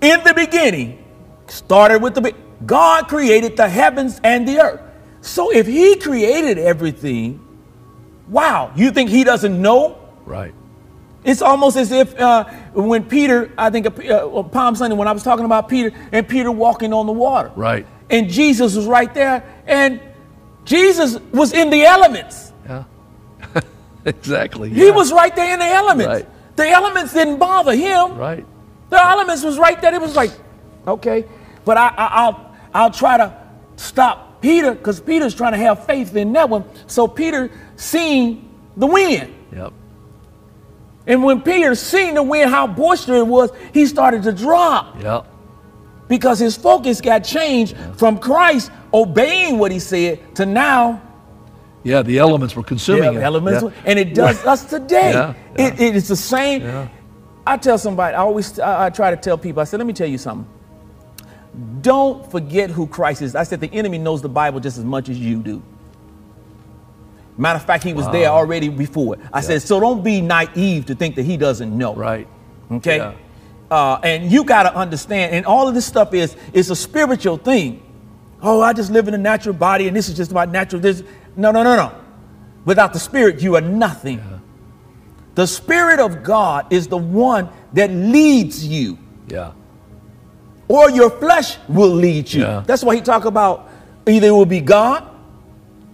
in 0.00 0.22
the 0.24 0.34
beginning, 0.34 1.02
started 1.48 2.02
with 2.02 2.14
the 2.14 2.34
God 2.64 3.08
created 3.08 3.56
the 3.56 3.68
heavens 3.68 4.20
and 4.22 4.46
the 4.46 4.60
earth. 4.60 4.80
So 5.22 5.52
if 5.52 5.66
He 5.66 5.96
created 5.96 6.58
everything, 6.58 7.44
wow, 8.28 8.72
you 8.76 8.90
think 8.90 9.10
He 9.10 9.24
doesn't 9.24 9.60
know? 9.60 9.98
Right. 10.24 10.54
It's 11.24 11.42
almost 11.42 11.76
as 11.76 11.90
if 11.90 12.16
uh, 12.20 12.44
when 12.72 13.02
Peter, 13.02 13.50
I 13.58 13.68
think 13.70 13.86
uh, 13.86 14.42
Palm 14.44 14.76
Sunday, 14.76 14.94
when 14.94 15.08
I 15.08 15.12
was 15.12 15.24
talking 15.24 15.44
about 15.44 15.68
Peter 15.68 15.90
and 16.12 16.28
Peter 16.28 16.52
walking 16.52 16.92
on 16.92 17.06
the 17.06 17.12
water. 17.12 17.50
Right 17.56 17.84
and 18.10 18.30
Jesus 18.30 18.76
was 18.76 18.86
right 18.86 19.12
there, 19.12 19.44
and 19.66 20.00
Jesus 20.64 21.18
was 21.32 21.52
in 21.52 21.70
the 21.70 21.84
elements. 21.84 22.52
Yeah, 22.64 22.84
exactly. 24.04 24.68
Yeah. 24.70 24.84
He 24.84 24.90
was 24.90 25.12
right 25.12 25.34
there 25.34 25.54
in 25.54 25.60
the 25.60 25.66
elements. 25.66 26.06
Right. 26.06 26.56
The 26.56 26.68
elements 26.68 27.12
didn't 27.12 27.38
bother 27.38 27.74
him. 27.74 28.16
Right. 28.16 28.46
The 28.90 29.02
elements 29.02 29.42
was 29.42 29.58
right 29.58 29.80
there. 29.80 29.94
It 29.94 30.00
was 30.00 30.16
like, 30.16 30.30
okay, 30.86 31.24
but 31.64 31.76
I, 31.76 31.88
I, 31.96 32.30
will 32.30 32.50
I'll 32.72 32.90
try 32.90 33.16
to 33.16 33.36
stop 33.76 34.40
Peter 34.40 34.74
because 34.74 35.00
Peter's 35.00 35.34
trying 35.34 35.52
to 35.52 35.58
have 35.58 35.84
faith 35.86 36.14
in 36.14 36.32
that 36.34 36.48
one. 36.48 36.64
So 36.86 37.08
Peter 37.08 37.50
seen 37.76 38.48
the 38.76 38.86
wind. 38.86 39.34
Yep. 39.52 39.72
And 41.08 41.22
when 41.22 41.40
Peter 41.42 41.74
seen 41.74 42.14
the 42.14 42.22
wind, 42.22 42.50
how 42.50 42.66
boisterous 42.66 43.20
it 43.20 43.26
was, 43.26 43.50
he 43.72 43.86
started 43.86 44.22
to 44.24 44.32
drop. 44.32 45.02
Yep 45.02 45.32
because 46.08 46.38
his 46.38 46.56
focus 46.56 47.00
got 47.00 47.20
changed 47.20 47.76
from 47.96 48.18
Christ 48.18 48.70
obeying 48.92 49.58
what 49.58 49.72
he 49.72 49.78
said 49.78 50.34
to 50.36 50.46
now. 50.46 51.02
Yeah, 51.82 52.02
the 52.02 52.18
elements 52.18 52.56
were 52.56 52.64
consuming 52.64 53.12
yeah, 53.14 53.20
it. 53.20 53.22
Elements, 53.22 53.62
yeah. 53.62 53.70
and 53.84 53.98
it 53.98 54.14
does 54.14 54.44
us 54.46 54.64
today. 54.64 55.12
Yeah, 55.12 55.34
it, 55.56 55.80
it 55.80 55.96
is 55.96 56.08
the 56.08 56.16
same. 56.16 56.88
I 57.46 57.56
tell 57.56 57.78
somebody, 57.78 58.14
I 58.14 58.18
always 58.18 58.58
I, 58.58 58.86
I 58.86 58.90
try 58.90 59.10
to 59.10 59.16
tell 59.16 59.38
people, 59.38 59.60
I 59.60 59.64
said, 59.64 59.78
let 59.78 59.86
me 59.86 59.92
tell 59.92 60.08
you 60.08 60.18
something. 60.18 60.50
Don't 61.80 62.28
forget 62.30 62.70
who 62.70 62.86
Christ 62.86 63.22
is. 63.22 63.36
I 63.36 63.44
said 63.44 63.60
the 63.60 63.72
enemy 63.72 63.98
knows 63.98 64.20
the 64.20 64.28
Bible 64.28 64.60
just 64.60 64.78
as 64.78 64.84
much 64.84 65.08
as 65.08 65.18
you 65.18 65.42
do. 65.42 65.62
Matter 67.38 67.58
of 67.58 67.64
fact, 67.64 67.84
he 67.84 67.92
was 67.92 68.06
wow. 68.06 68.12
there 68.12 68.28
already 68.28 68.68
before. 68.68 69.16
I 69.32 69.40
said, 69.42 69.62
so 69.62 69.78
don't 69.78 70.02
be 70.02 70.20
naive 70.20 70.86
to 70.86 70.94
think 70.94 71.16
that 71.16 71.24
he 71.24 71.36
doesn't 71.36 71.76
know. 71.76 71.94
Right. 71.94 72.26
Okay. 72.70 73.14
Uh, 73.70 73.98
and 74.04 74.30
you 74.30 74.44
got 74.44 74.62
to 74.62 74.74
understand, 74.76 75.34
and 75.34 75.44
all 75.44 75.66
of 75.66 75.74
this 75.74 75.84
stuff 75.86 76.14
is 76.14 76.36
is 76.52 76.70
a 76.70 76.76
spiritual 76.76 77.36
thing. 77.36 77.82
Oh, 78.42 78.60
I 78.60 78.72
just 78.72 78.90
live 78.92 79.08
in 79.08 79.14
a 79.14 79.18
natural 79.18 79.54
body, 79.54 79.88
and 79.88 79.96
this 79.96 80.08
is 80.08 80.16
just 80.16 80.30
my 80.32 80.44
natural. 80.44 80.80
This, 80.80 81.02
no, 81.36 81.50
no, 81.50 81.62
no, 81.62 81.74
no. 81.74 81.92
Without 82.64 82.92
the 82.92 82.98
Spirit, 83.00 83.40
you 83.40 83.56
are 83.56 83.60
nothing. 83.60 84.18
Yeah. 84.18 84.38
The 85.34 85.46
Spirit 85.46 85.98
of 86.00 86.22
God 86.22 86.72
is 86.72 86.86
the 86.86 86.96
one 86.96 87.48
that 87.72 87.90
leads 87.90 88.64
you, 88.66 88.98
Yeah. 89.28 89.52
or 90.68 90.90
your 90.90 91.10
flesh 91.10 91.56
will 91.68 91.90
lead 91.94 92.32
you. 92.32 92.42
Yeah. 92.42 92.62
That's 92.66 92.82
why 92.84 92.94
he 92.94 93.00
talk 93.00 93.24
about 93.24 93.68
either 94.06 94.28
it 94.28 94.32
will 94.32 94.46
be 94.46 94.60
God 94.60 95.04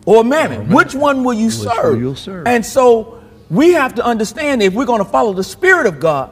or 0.04 0.24
mammon. 0.24 0.68
Which 0.70 0.94
one 0.94 1.24
will 1.24 1.32
you 1.34 1.46
Which 1.46 1.54
serve? 1.54 2.00
will 2.02 2.16
serve? 2.16 2.46
And 2.46 2.64
so 2.64 3.20
we 3.50 3.72
have 3.72 3.94
to 3.96 4.04
understand 4.04 4.62
if 4.62 4.74
we're 4.74 4.84
going 4.86 5.02
to 5.04 5.10
follow 5.10 5.32
the 5.32 5.44
Spirit 5.44 5.86
of 5.86 5.98
God, 6.00 6.30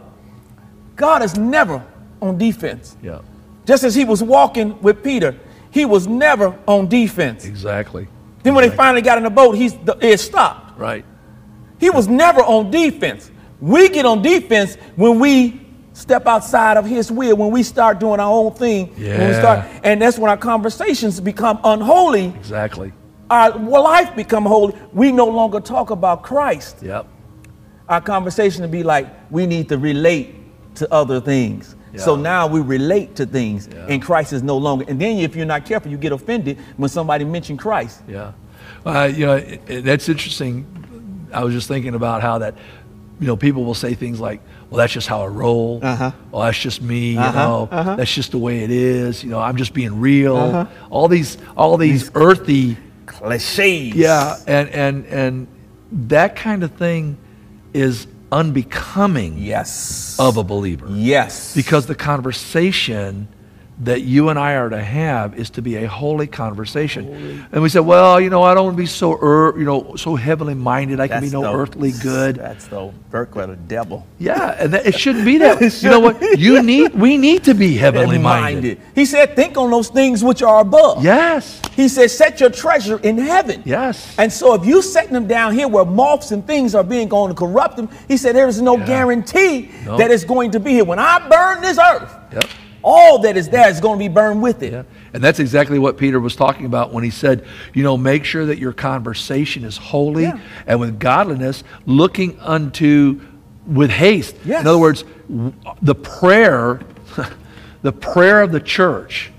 God 1.00 1.22
is 1.22 1.38
never 1.38 1.82
on 2.20 2.36
defense. 2.36 2.94
Yeah. 3.02 3.20
Just 3.64 3.84
as 3.84 3.94
he 3.94 4.04
was 4.04 4.22
walking 4.22 4.78
with 4.82 5.02
Peter, 5.02 5.34
he 5.70 5.86
was 5.86 6.06
never 6.06 6.58
on 6.68 6.88
defense. 6.88 7.46
Exactly. 7.46 8.06
Then 8.42 8.54
when 8.54 8.68
they 8.68 8.76
finally 8.76 9.00
got 9.00 9.16
in 9.16 9.24
the 9.24 9.30
boat, 9.30 9.52
he's 9.56 9.74
the, 9.78 9.96
it 10.02 10.20
stopped. 10.20 10.78
Right. 10.78 11.06
He 11.78 11.88
was 11.88 12.06
never 12.06 12.42
on 12.42 12.70
defense. 12.70 13.30
We 13.62 13.88
get 13.88 14.04
on 14.04 14.20
defense 14.20 14.74
when 14.96 15.18
we 15.18 15.66
step 15.94 16.26
outside 16.26 16.76
of 16.76 16.84
his 16.84 17.10
will, 17.10 17.34
when 17.36 17.50
we 17.50 17.62
start 17.62 17.98
doing 17.98 18.20
our 18.20 18.30
own 18.32 18.52
thing. 18.52 18.88
When 18.88 18.98
we 18.98 19.06
Yeah. 19.06 19.38
start, 19.38 19.66
and 19.82 20.02
that's 20.02 20.18
when 20.18 20.30
our 20.30 20.36
conversations 20.36 21.18
become 21.18 21.58
unholy. 21.64 22.26
Exactly. 22.38 22.92
Our 23.30 23.56
life 23.58 24.14
become 24.14 24.44
holy. 24.44 24.74
We 24.92 25.12
no 25.12 25.26
longer 25.26 25.60
talk 25.60 25.88
about 25.88 26.22
Christ. 26.22 26.76
Yep. 26.82 27.06
Our 27.88 28.02
conversation 28.02 28.60
would 28.62 28.70
be 28.70 28.82
like, 28.82 29.06
we 29.30 29.46
need 29.46 29.70
to 29.70 29.78
relate 29.78 30.34
to 30.76 30.92
other 30.92 31.20
things. 31.20 31.76
So 31.96 32.14
now 32.14 32.46
we 32.46 32.60
relate 32.60 33.16
to 33.16 33.26
things, 33.26 33.68
Yeah. 33.70 33.86
and 33.88 34.00
Christ 34.00 34.32
is 34.32 34.42
no 34.44 34.56
longer. 34.56 34.84
And 34.88 35.00
then 35.00 35.18
if 35.18 35.34
you're 35.34 35.44
not 35.44 35.64
careful, 35.66 35.90
you 35.90 35.96
get 35.98 36.12
offended 36.12 36.56
when 36.76 36.88
somebody 36.88 37.24
mentions 37.24 37.60
Christ. 37.60 38.02
Yeah. 38.08 38.32
Uh, 38.86 39.10
you 39.12 39.26
know, 39.26 39.36
it, 39.36 39.60
it- 39.68 39.84
that's 39.84 40.08
interesting. 40.08 40.64
I 41.32 41.42
was 41.42 41.52
just 41.52 41.66
thinking 41.66 41.94
about 41.96 42.22
how 42.22 42.38
that, 42.38 42.54
you 43.18 43.26
know, 43.26 43.36
people 43.36 43.64
will 43.64 43.74
say 43.74 43.94
things 43.94 44.20
like, 44.20 44.40
well, 44.70 44.78
that's 44.78 44.92
just 44.92 45.08
how 45.08 45.22
I 45.22 45.26
roll. 45.26 45.80
Uh-huh. 45.82 46.12
Well, 46.30 46.42
that's 46.42 46.58
just 46.58 46.80
me. 46.80 47.14
You 47.14 47.18
Uh-huh, 47.18 47.38
know, 47.48 47.68
uh-huh. 47.72 47.96
that's 47.96 48.14
just 48.14 48.30
the 48.30 48.38
way 48.38 48.60
it 48.62 48.70
is. 48.70 49.24
You 49.24 49.30
know, 49.30 49.40
I'm 49.40 49.56
just 49.56 49.74
being 49.74 50.00
real. 50.00 50.36
Uh-huh. 50.36 50.66
All 50.90 51.08
these, 51.08 51.38
all 51.56 51.76
these 51.76 52.08
earthy, 52.14 52.76
Cliches. 53.06 53.96
yeah, 53.96 54.36
and 54.46 54.68
and 54.70 55.04
and 55.06 55.46
that 56.08 56.36
kind 56.36 56.62
of 56.62 56.70
thing 56.72 57.16
is 57.74 58.06
unbecoming 58.32 59.38
Yes. 59.38 60.16
of 60.18 60.36
a 60.36 60.44
believer. 60.44 60.86
Yes. 60.90 61.54
Because 61.54 61.86
the 61.86 61.94
conversation 61.94 63.28
that 63.82 64.02
you 64.02 64.28
and 64.28 64.38
I 64.38 64.54
are 64.56 64.68
to 64.68 64.82
have 64.82 65.34
is 65.38 65.48
to 65.50 65.62
be 65.62 65.76
a 65.76 65.88
holy 65.88 66.26
conversation. 66.26 67.46
And 67.50 67.62
we 67.62 67.68
said, 67.70 67.80
well, 67.80 68.20
you 68.20 68.28
know, 68.28 68.42
I 68.42 68.52
don't 68.54 68.64
want 68.64 68.76
to 68.76 68.82
be 68.82 68.86
so, 68.86 69.12
er, 69.22 69.54
you 69.58 69.64
know, 69.64 69.96
so 69.96 70.16
heavenly 70.16 70.52
minded. 70.54 71.00
I 71.00 71.08
can 71.08 71.22
be 71.22 71.30
no 71.30 71.40
the- 71.42 71.52
earthly 71.54 71.92
good. 71.92 72.36
That's 72.36 72.66
the 72.66 72.92
work 73.10 73.34
of 73.36 73.48
the 73.48 73.56
devil. 73.56 74.06
Yeah, 74.18 74.54
and 74.58 74.74
that, 74.74 74.86
it 74.86 74.98
shouldn't 74.98 75.24
be 75.24 75.38
that. 75.38 75.60
You 75.82 75.88
know 75.90 76.00
what? 76.00 76.20
You 76.38 76.62
need, 76.62 76.94
we 76.94 77.16
need 77.16 77.44
to 77.44 77.54
be 77.54 77.76
heavenly 77.76 78.18
minded. 78.18 78.80
He 78.94 79.04
said, 79.06 79.34
think 79.34 79.56
on 79.56 79.70
those 79.70 79.88
things 79.88 80.22
which 80.22 80.42
are 80.42 80.60
above. 80.60 81.02
Yes, 81.02 81.60
He 81.74 81.88
said, 81.88 82.10
set 82.10 82.38
your 82.40 82.50
treasure 82.50 82.98
in 82.98 83.16
heaven. 83.16 83.62
yes. 83.64 84.14
And 84.18 84.30
so 84.32 84.54
if 84.54 84.64
you 84.66 84.82
setting 84.82 85.12
them 85.14 85.26
down 85.26 85.54
here 85.54 85.68
where 85.68 85.84
moths 85.86 86.32
and 86.32 86.46
things 86.46 86.74
are 86.74 86.84
being 86.84 87.08
going 87.08 87.30
to 87.30 87.34
corrupt 87.34 87.76
them, 87.76 87.88
he 88.08 88.16
said 88.18 88.34
there 88.36 88.48
is 88.48 88.60
no 88.60 88.76
Yeah. 88.76 88.86
guarantee 88.86 89.70
that 89.86 90.10
it's 90.10 90.24
going 90.24 90.50
to 90.52 90.60
be 90.60 90.72
here. 90.72 90.84
When 90.84 90.98
I 90.98 91.26
burn 91.28 91.62
this 91.62 91.78
earth, 91.78 92.14
Yep. 92.32 92.44
All 92.82 93.18
that 93.20 93.36
is 93.36 93.48
there 93.48 93.68
is 93.68 93.80
going 93.80 93.98
to 93.98 94.02
be 94.04 94.08
burned 94.08 94.42
with 94.42 94.62
it. 94.62 94.72
Yeah. 94.72 94.82
And 95.12 95.22
that's 95.22 95.38
exactly 95.38 95.78
what 95.78 95.96
Peter 95.98 96.18
was 96.20 96.34
talking 96.36 96.66
about 96.66 96.92
when 96.92 97.04
he 97.04 97.10
said, 97.10 97.44
you 97.74 97.82
know, 97.82 97.96
make 97.96 98.24
sure 98.24 98.46
that 98.46 98.58
your 98.58 98.72
conversation 98.72 99.64
is 99.64 99.76
holy 99.76 100.22
Yeah. 100.24 100.38
and 100.66 100.80
with 100.80 100.98
godliness, 100.98 101.64
looking 101.86 102.38
unto 102.40 103.20
with 103.66 103.90
haste. 103.90 104.36
Yes. 104.44 104.62
In 104.62 104.66
other 104.66 104.78
words, 104.78 105.04
the 105.82 105.94
prayer, 105.94 106.80
the 107.82 107.92
prayer 107.92 108.42
of 108.42 108.52
the 108.52 108.60
church, 108.60 109.30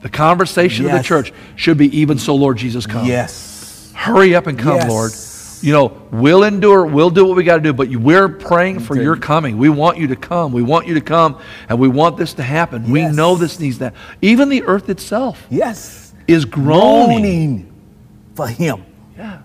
the 0.00 0.08
conversation 0.08 0.84
of 0.86 0.92
the 0.92 1.02
church 1.02 1.32
should 1.54 1.78
be 1.78 1.96
even 1.98 2.18
so, 2.18 2.34
Lord 2.34 2.56
Jesus, 2.58 2.86
come. 2.86 3.06
Yes. 3.06 3.92
Hurry 3.94 4.34
up 4.34 4.46
and 4.48 4.58
come, 4.58 4.76
Yes. 4.76 4.88
Lord. 4.90 5.12
You 5.62 5.72
know, 5.72 6.02
we'll 6.10 6.42
endure, 6.42 6.84
we'll 6.84 7.10
do 7.10 7.24
what 7.24 7.36
we 7.36 7.44
got 7.44 7.56
to 7.56 7.62
do, 7.62 7.72
but 7.72 7.88
we're 7.88 8.28
praying 8.28 8.80
for 8.80 8.96
your 8.96 9.16
coming. 9.16 9.58
We 9.58 9.68
want 9.68 9.96
you 9.96 10.08
to 10.08 10.16
come. 10.16 10.52
We 10.52 10.62
want 10.62 10.88
you 10.88 10.94
to 10.94 11.00
come, 11.00 11.38
and 11.68 11.78
we 11.78 11.88
want 11.88 12.16
this 12.16 12.34
to 12.34 12.42
happen. 12.42 12.90
We 12.90 13.06
know 13.06 13.36
this 13.36 13.60
needs 13.60 13.78
that. 13.78 13.94
Even 14.20 14.48
the 14.48 14.64
earth 14.64 14.88
itself 14.88 15.46
Yes. 15.50 16.12
is 16.26 16.44
groaning. 16.44 17.06
Groaning 17.22 17.72
for 18.34 18.48
him. 18.48 18.84
Yeah. 19.16 19.42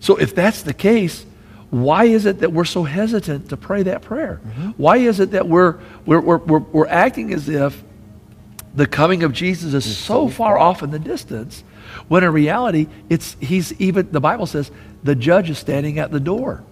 So 0.00 0.16
if 0.16 0.34
that's 0.34 0.62
the 0.62 0.74
case, 0.74 1.24
why 1.70 2.04
is 2.04 2.26
it 2.26 2.40
that 2.40 2.52
we're 2.52 2.64
so 2.64 2.82
hesitant 2.82 3.50
to 3.50 3.56
pray 3.56 3.84
that 3.84 4.02
prayer? 4.02 4.40
Mm-hmm. 4.44 4.70
Why 4.70 4.96
is 4.96 5.20
it 5.20 5.30
that 5.32 5.46
we're, 5.46 5.78
we're, 6.04 6.20
we're, 6.20 6.38
we're, 6.38 6.58
we're 6.58 6.88
acting 6.88 7.32
as 7.32 7.48
if 7.48 7.84
the 8.74 8.86
coming 8.86 9.22
of 9.22 9.32
Jesus 9.32 9.74
is 9.74 9.96
so 9.96 10.28
far 10.28 10.58
off 10.58 10.82
in 10.82 10.90
the 10.90 10.98
distance 10.98 11.62
when 12.08 12.24
in 12.24 12.32
reality 12.32 12.86
it's 13.08 13.36
he's 13.40 13.72
even 13.80 14.10
the 14.10 14.20
Bible 14.20 14.46
says 14.46 14.70
the 15.02 15.14
judge 15.14 15.50
is 15.50 15.58
standing 15.58 15.98
at 15.98 16.10
the 16.10 16.20
door. 16.20 16.62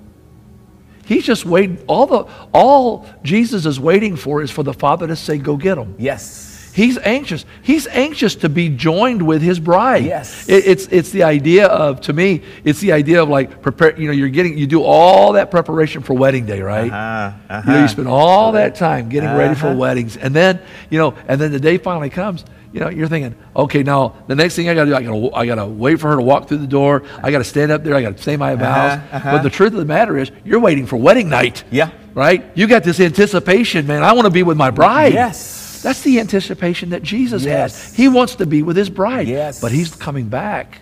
He's 1.07 1.25
just 1.25 1.47
waiting 1.47 1.79
all 1.87 2.07
the 2.07 2.27
all 2.53 3.07
Jesus 3.23 3.65
is 3.65 3.81
waiting 3.81 4.17
for 4.17 4.43
is 4.43 4.51
for 4.51 4.63
the 4.63 4.75
Father 4.75 5.07
to 5.07 5.17
say 5.17 5.39
go 5.39 5.57
get 5.57 5.79
him. 5.79 5.95
Yes. 5.99 6.45
He's 6.75 6.97
anxious. 6.99 7.45
He's 7.63 7.89
anxious 7.89 8.37
to 8.37 8.49
be 8.49 8.69
joined 8.69 9.23
with 9.27 9.43
his 9.43 9.59
bride. 9.59 10.05
Yes. 10.05 10.49
It- 10.49 10.65
it's 10.67 10.87
it's 10.89 11.11
the 11.11 11.25
idea 11.25 11.67
of 11.67 12.03
to 12.03 12.13
me, 12.13 12.43
it's 12.63 12.79
the 12.81 12.93
idea 12.93 13.23
of 13.23 13.29
like 13.29 13.63
prepare. 13.63 13.99
You 13.99 14.09
know, 14.09 14.13
you're 14.13 14.29
getting 14.29 14.57
you 14.59 14.67
do 14.67 14.83
all 14.85 15.33
that 15.33 15.51
preparation 15.51 16.03
for 16.03 16.13
wedding 16.15 16.45
day, 16.47 16.61
right? 16.61 16.93
Uh-huh, 16.93 17.63
You 17.67 17.73
know, 17.73 17.83
you 17.83 17.89
spend 17.89 18.07
all 18.07 18.53
that 18.53 18.75
time 18.77 19.09
getting 19.09 19.31
ready 19.35 19.55
for 19.55 19.69
Uh-huh. 19.69 19.77
weddings, 19.77 20.17
and 20.19 20.35
then 20.35 20.61
you 20.91 20.99
know, 20.99 21.15
and 21.27 21.41
then 21.41 21.51
the 21.53 21.59
day 21.61 21.79
finally 21.79 22.11
comes. 22.11 22.45
You 22.73 22.81
know, 22.81 22.91
you're 22.91 23.09
thinking, 23.09 23.35
okay, 23.57 23.83
now 23.83 24.15
the 24.27 24.35
next 24.35 24.55
thing 24.55 24.69
I 24.69 24.75
got 24.75 24.85
to 24.85 24.91
do, 24.91 24.97
I 24.97 25.03
got 25.03 25.11
to 25.13 25.35
I 25.35 25.47
got 25.47 25.55
to 25.55 25.67
wait 25.67 26.01
for 26.01 26.09
her 26.11 26.17
to 26.17 26.23
walk 26.23 26.49
through 26.49 26.59
the 26.59 26.67
door. 26.67 27.03
I 27.23 27.31
got 27.31 27.39
to 27.39 27.45
stand 27.45 27.73
up 27.73 27.83
there. 27.83 27.95
I 27.95 28.03
got 28.03 28.17
to 28.19 28.23
say 28.23 28.37
my 28.37 28.55
vows. 28.57 29.01
uh-huh. 29.11 29.33
But 29.33 29.43
the 29.43 29.49
truth 29.51 29.73
of 29.73 29.79
the 29.79 29.85
matter 29.87 30.19
is, 30.19 30.31
you're 30.45 30.61
waiting 30.61 30.87
for 30.87 30.97
wedding 30.97 31.29
night. 31.31 31.65
Yeah. 31.71 31.91
Right. 32.15 32.45
You 32.55 32.67
got 32.67 32.85
this 32.85 33.01
anticipation, 33.01 33.87
man. 33.87 34.03
I 34.03 34.13
want 34.13 34.27
to 34.27 34.31
be 34.31 34.43
with 34.43 34.57
my 34.59 34.71
bride. 34.71 35.15
Yes. 35.15 35.81
That's 35.83 36.03
the 36.03 36.19
anticipation 36.21 36.91
that 36.91 37.03
Jesus 37.03 37.45
Yes. 37.45 37.87
has. 37.87 37.95
He 37.95 38.09
wants 38.09 38.35
to 38.37 38.47
be 38.47 38.63
with 38.63 38.77
his 38.77 38.91
bride. 38.91 39.29
Yes. 39.29 39.61
But 39.61 39.73
he's 39.73 39.95
coming 39.95 40.29
back 40.29 40.81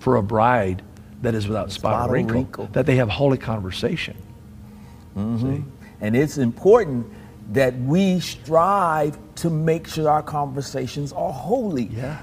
for 0.00 0.16
a 0.16 0.22
bride 0.22 0.82
that 1.22 1.34
is 1.34 1.46
without 1.46 1.70
spot, 1.70 2.10
or 2.10 2.12
wrinkle, 2.12 2.34
wrinkle. 2.34 2.68
that 2.72 2.84
they 2.84 2.96
have 2.96 3.08
holy 3.08 3.38
conversation. 3.38 4.16
See? 5.14 5.62
And 6.00 6.16
it's 6.16 6.36
important 6.38 7.06
that 7.52 7.76
we 7.80 8.18
strive 8.20 9.18
to 9.36 9.50
make 9.50 9.86
sure 9.86 10.08
our 10.08 10.22
conversations 10.22 11.12
are 11.12 11.32
holy. 11.32 11.84
Yeah. 11.84 12.18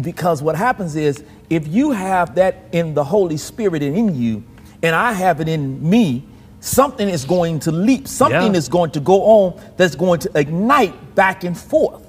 Because 0.00 0.42
what 0.42 0.56
happens 0.56 0.96
is 0.96 1.24
if 1.50 1.68
you 1.68 1.90
have 1.90 2.34
that 2.36 2.64
in 2.72 2.94
the 2.94 3.04
Holy 3.04 3.36
Spirit 3.36 3.82
and 3.82 3.96
in 3.96 4.14
you, 4.14 4.42
and 4.82 4.94
I 4.94 5.12
have 5.12 5.40
it 5.40 5.48
in 5.48 5.88
me, 5.88 6.24
something 6.60 7.08
is 7.08 7.24
going 7.24 7.58
to 7.60 7.72
leap, 7.72 8.08
something 8.08 8.52
Yeah. 8.52 8.58
is 8.58 8.68
going 8.68 8.92
to 8.92 9.00
go 9.00 9.22
on 9.22 9.60
that's 9.76 9.94
going 9.94 10.20
to 10.20 10.30
ignite 10.38 11.14
back 11.14 11.44
and 11.44 11.58
forth 11.58 12.06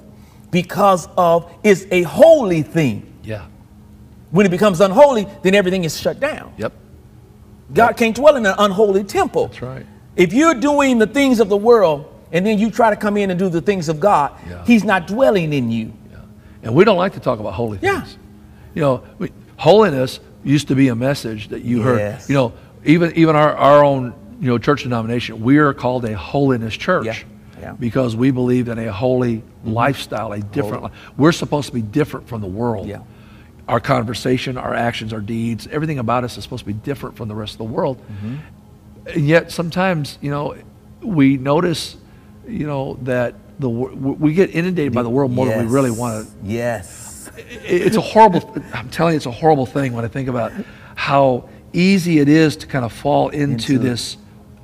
because 0.50 1.08
of 1.18 1.52
it's 1.62 1.84
a 1.90 2.02
holy 2.02 2.62
thing. 2.62 3.12
Yeah. 3.22 3.46
When 4.30 4.46
it 4.46 4.50
becomes 4.50 4.80
unholy, 4.80 5.26
then 5.42 5.54
everything 5.54 5.84
is 5.84 6.00
shut 6.00 6.20
down. 6.20 6.52
Yep. 6.56 6.72
God 7.72 7.96
can't 7.96 8.14
dwell 8.14 8.36
in 8.36 8.46
an 8.46 8.54
unholy 8.58 9.04
temple. 9.04 9.48
That's 9.48 9.62
right. 9.62 9.86
If 10.16 10.32
you're 10.32 10.54
doing 10.54 10.98
the 10.98 11.06
things 11.06 11.40
of 11.40 11.48
the 11.48 11.56
world 11.56 12.13
and 12.34 12.44
then 12.44 12.58
you 12.58 12.70
try 12.70 12.90
to 12.90 12.96
come 12.96 13.16
in 13.16 13.30
and 13.30 13.38
do 13.38 13.48
the 13.48 13.62
things 13.62 13.88
of 13.88 13.98
God, 14.00 14.32
Yeah. 14.48 14.64
He's 14.66 14.84
not 14.84 15.06
dwelling 15.06 15.52
in 15.54 15.70
you. 15.70 15.92
Yeah. 16.10 16.18
And 16.64 16.74
we 16.74 16.84
don't 16.84 16.98
like 16.98 17.14
to 17.14 17.20
talk 17.20 17.38
about 17.40 17.54
holy 17.54 17.78
Yeah. 17.80 18.00
things. 18.00 18.18
You 18.74 18.82
know, 18.82 19.02
we, 19.18 19.30
holiness 19.56 20.20
used 20.42 20.68
to 20.68 20.74
be 20.74 20.88
a 20.88 20.94
message 20.94 21.48
that 21.48 21.62
you 21.62 21.80
heard. 21.80 22.00
Yes. 22.00 22.28
You 22.28 22.34
know, 22.34 22.52
even 22.84 23.12
even 23.16 23.36
our, 23.36 23.56
our 23.56 23.82
own 23.84 24.12
you 24.40 24.48
know 24.48 24.58
church 24.58 24.82
denomination, 24.82 25.40
we 25.42 25.58
are 25.58 25.72
called 25.72 26.04
a 26.04 26.14
holiness 26.14 26.74
church. 26.74 27.06
Yeah. 27.06 27.16
Yeah. 27.60 27.72
Because 27.78 28.14
we 28.14 28.30
believe 28.30 28.68
in 28.68 28.78
a 28.78 28.92
holy 28.92 29.42
lifestyle, 29.64 30.32
a 30.32 30.40
different 30.40 30.82
life. 30.82 30.92
We're 31.16 31.32
supposed 31.32 31.68
to 31.68 31.72
be 31.72 31.80
different 31.80 32.28
from 32.28 32.42
the 32.42 32.48
world. 32.48 32.88
Yeah. 32.88 32.98
Our 33.68 33.80
conversation, 33.80 34.58
our 34.58 34.74
actions, 34.74 35.14
our 35.14 35.20
deeds, 35.20 35.66
everything 35.68 35.98
about 35.98 36.24
us 36.24 36.36
is 36.36 36.42
supposed 36.42 36.66
to 36.66 36.66
be 36.66 36.74
different 36.74 37.16
from 37.16 37.28
the 37.28 37.34
rest 37.34 37.54
of 37.54 37.58
the 37.58 37.72
world. 37.72 37.96
Mm-hmm. 37.98 38.36
And 39.06 39.26
yet 39.26 39.50
sometimes, 39.50 40.18
you 40.20 40.30
know, 40.30 40.56
we 41.00 41.38
notice, 41.38 41.96
you 42.46 42.66
know, 42.66 42.98
that 43.02 43.34
the 43.58 43.68
we 43.68 44.34
get 44.34 44.50
inundated 44.50 44.92
by 44.92 45.02
the 45.02 45.10
world 45.10 45.30
more 45.30 45.46
than 45.46 45.66
we 45.66 45.72
really 45.72 45.90
want 45.90 46.26
to 46.26 46.32
Yes. 46.42 47.30
it's 47.36 47.96
a 47.96 48.00
horrible 48.00 48.52
i'm 48.72 48.88
telling 48.90 49.12
you 49.12 49.16
it's 49.16 49.26
a 49.26 49.30
horrible 49.30 49.64
thing 49.64 49.92
when 49.92 50.04
i 50.04 50.08
think 50.08 50.28
about 50.28 50.52
how 50.96 51.48
easy 51.72 52.18
it 52.18 52.28
is 52.28 52.56
to 52.56 52.66
kind 52.66 52.84
of 52.84 52.92
fall 52.92 53.28
into, 53.28 53.74
Into- 53.74 53.78
this 53.78 54.16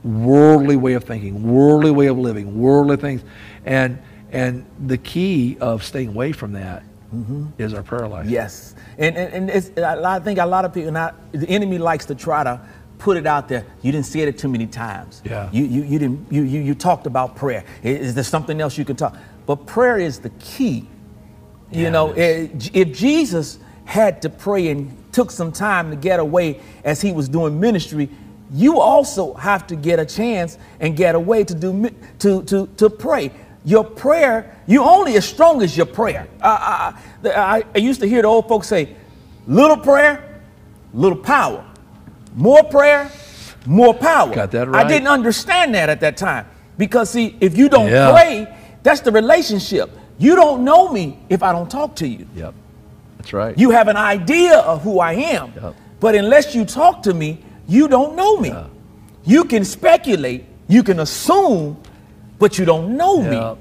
worldly 0.02 0.76
way 0.76 0.94
of 0.94 1.04
thinking 1.04 1.42
worldly 1.48 1.90
way 1.90 2.06
of 2.06 2.18
living 2.18 2.58
worldly 2.58 2.96
things. 2.96 3.22
And 3.64 3.98
and 4.32 4.64
the 4.86 4.98
key 4.98 5.58
of 5.60 5.82
staying 5.82 6.08
away 6.08 6.32
from 6.32 6.52
that 6.52 6.84
mm-hmm. 7.14 7.46
is 7.58 7.74
our 7.74 7.82
prayer 7.82 8.06
life. 8.06 8.26
Yes. 8.28 8.74
And, 8.96 9.16
and, 9.16 9.50
and 9.50 9.84
I 9.84 10.20
think 10.20 10.38
a 10.38 10.46
lot 10.46 10.64
of 10.64 10.72
people, 10.72 10.92
not, 10.92 11.16
the 11.32 11.48
enemy 11.48 11.78
likes 11.78 12.06
to 12.06 12.14
try 12.14 12.44
to 12.44 12.60
put 13.00 13.16
it 13.16 13.26
out 13.26 13.48
there. 13.48 13.64
You 13.82 13.90
didn't 13.92 14.06
say 14.06 14.20
it 14.20 14.38
too 14.38 14.48
many 14.48 14.66
times. 14.66 15.22
Yeah. 15.24 15.48
You 15.52 15.64
you 15.64 15.82
you 15.82 15.98
didn't 15.98 16.30
you 16.32 16.42
you, 16.42 16.60
you 16.60 16.74
talked 16.74 17.06
about 17.06 17.34
prayer. 17.36 17.64
Is, 17.82 18.14
there 18.14 18.24
something 18.24 18.60
else 18.60 18.78
you 18.78 18.84
can 18.84 18.96
talk? 18.96 19.16
But 19.46 19.66
prayer 19.66 19.98
is 19.98 20.20
the 20.20 20.30
key. 20.38 20.88
You 21.72 21.84
Yeah, 21.84 21.90
know, 21.90 22.14
if 22.16 22.96
Jesus 22.96 23.58
had 23.84 24.22
to 24.22 24.30
pray 24.30 24.68
and 24.68 24.96
took 25.12 25.30
some 25.32 25.50
time 25.52 25.90
to 25.90 25.96
get 25.96 26.20
away 26.20 26.60
as 26.84 27.00
he 27.00 27.12
was 27.12 27.28
doing 27.28 27.58
ministry, 27.58 28.08
you 28.52 28.78
also 28.80 29.34
have 29.34 29.66
to 29.68 29.76
get 29.76 29.98
a 29.98 30.06
chance 30.06 30.58
and 30.80 30.96
get 30.96 31.14
away 31.14 31.44
to 31.44 31.54
do 31.54 31.90
to 32.20 32.42
to 32.44 32.66
to 32.76 32.90
pray. 32.90 33.32
Your 33.64 33.84
prayer, 33.84 34.56
you 34.66 34.82
only 34.82 35.16
as 35.16 35.24
strong 35.26 35.62
as 35.62 35.76
your 35.76 35.86
prayer. 35.86 36.26
I, 36.42 36.94
I, 37.24 37.28
I, 37.30 37.62
I 37.74 37.78
used 37.78 38.00
to 38.00 38.06
hear 38.08 38.22
the 38.22 38.28
old 38.28 38.48
folks 38.48 38.68
say, 38.68 38.96
"Little 39.46 39.76
prayer, 39.76 40.40
little 40.94 41.18
power. 41.18 41.64
More 42.34 42.62
prayer, 42.64 43.10
more 43.66 43.94
power." 43.94 44.34
Got 44.34 44.50
that 44.52 44.68
right. 44.68 44.84
I 44.84 44.88
didn't 44.88 45.08
understand 45.08 45.74
that 45.74 45.88
at 45.88 46.00
that 46.00 46.16
time 46.16 46.46
because 46.78 47.10
see, 47.10 47.36
if 47.40 47.56
you 47.56 47.68
don't 47.68 47.88
Yeah. 47.90 48.10
pray, 48.12 48.48
that's 48.82 49.00
the 49.00 49.12
relationship. 49.12 49.90
You 50.18 50.36
don't 50.36 50.64
know 50.64 50.88
me 50.90 51.18
if 51.28 51.42
I 51.42 51.52
don't 51.52 51.70
talk 51.70 51.94
to 51.96 52.06
you. 52.08 52.26
Yep. 52.36 52.54
That's 53.18 53.32
right. 53.32 53.58
You 53.58 53.70
have 53.70 53.88
an 53.88 53.96
idea 53.96 54.58
of 54.58 54.82
who 54.82 55.00
I 55.00 55.12
am, 55.12 55.52
Yep. 55.60 55.74
but 55.98 56.14
unless 56.14 56.54
you 56.54 56.64
talk 56.64 57.02
to 57.02 57.14
me, 57.14 57.38
you 57.68 57.88
don't 57.88 58.16
know 58.16 58.36
me. 58.38 58.48
Yeah. 58.50 58.64
You 59.24 59.44
can 59.44 59.64
speculate, 59.64 60.44
you 60.68 60.82
can 60.82 61.00
assume, 61.00 61.76
but 62.38 62.58
you 62.58 62.64
don't 62.64 62.96
know 62.96 63.20
Yep. 63.22 63.30
me. 63.30 63.56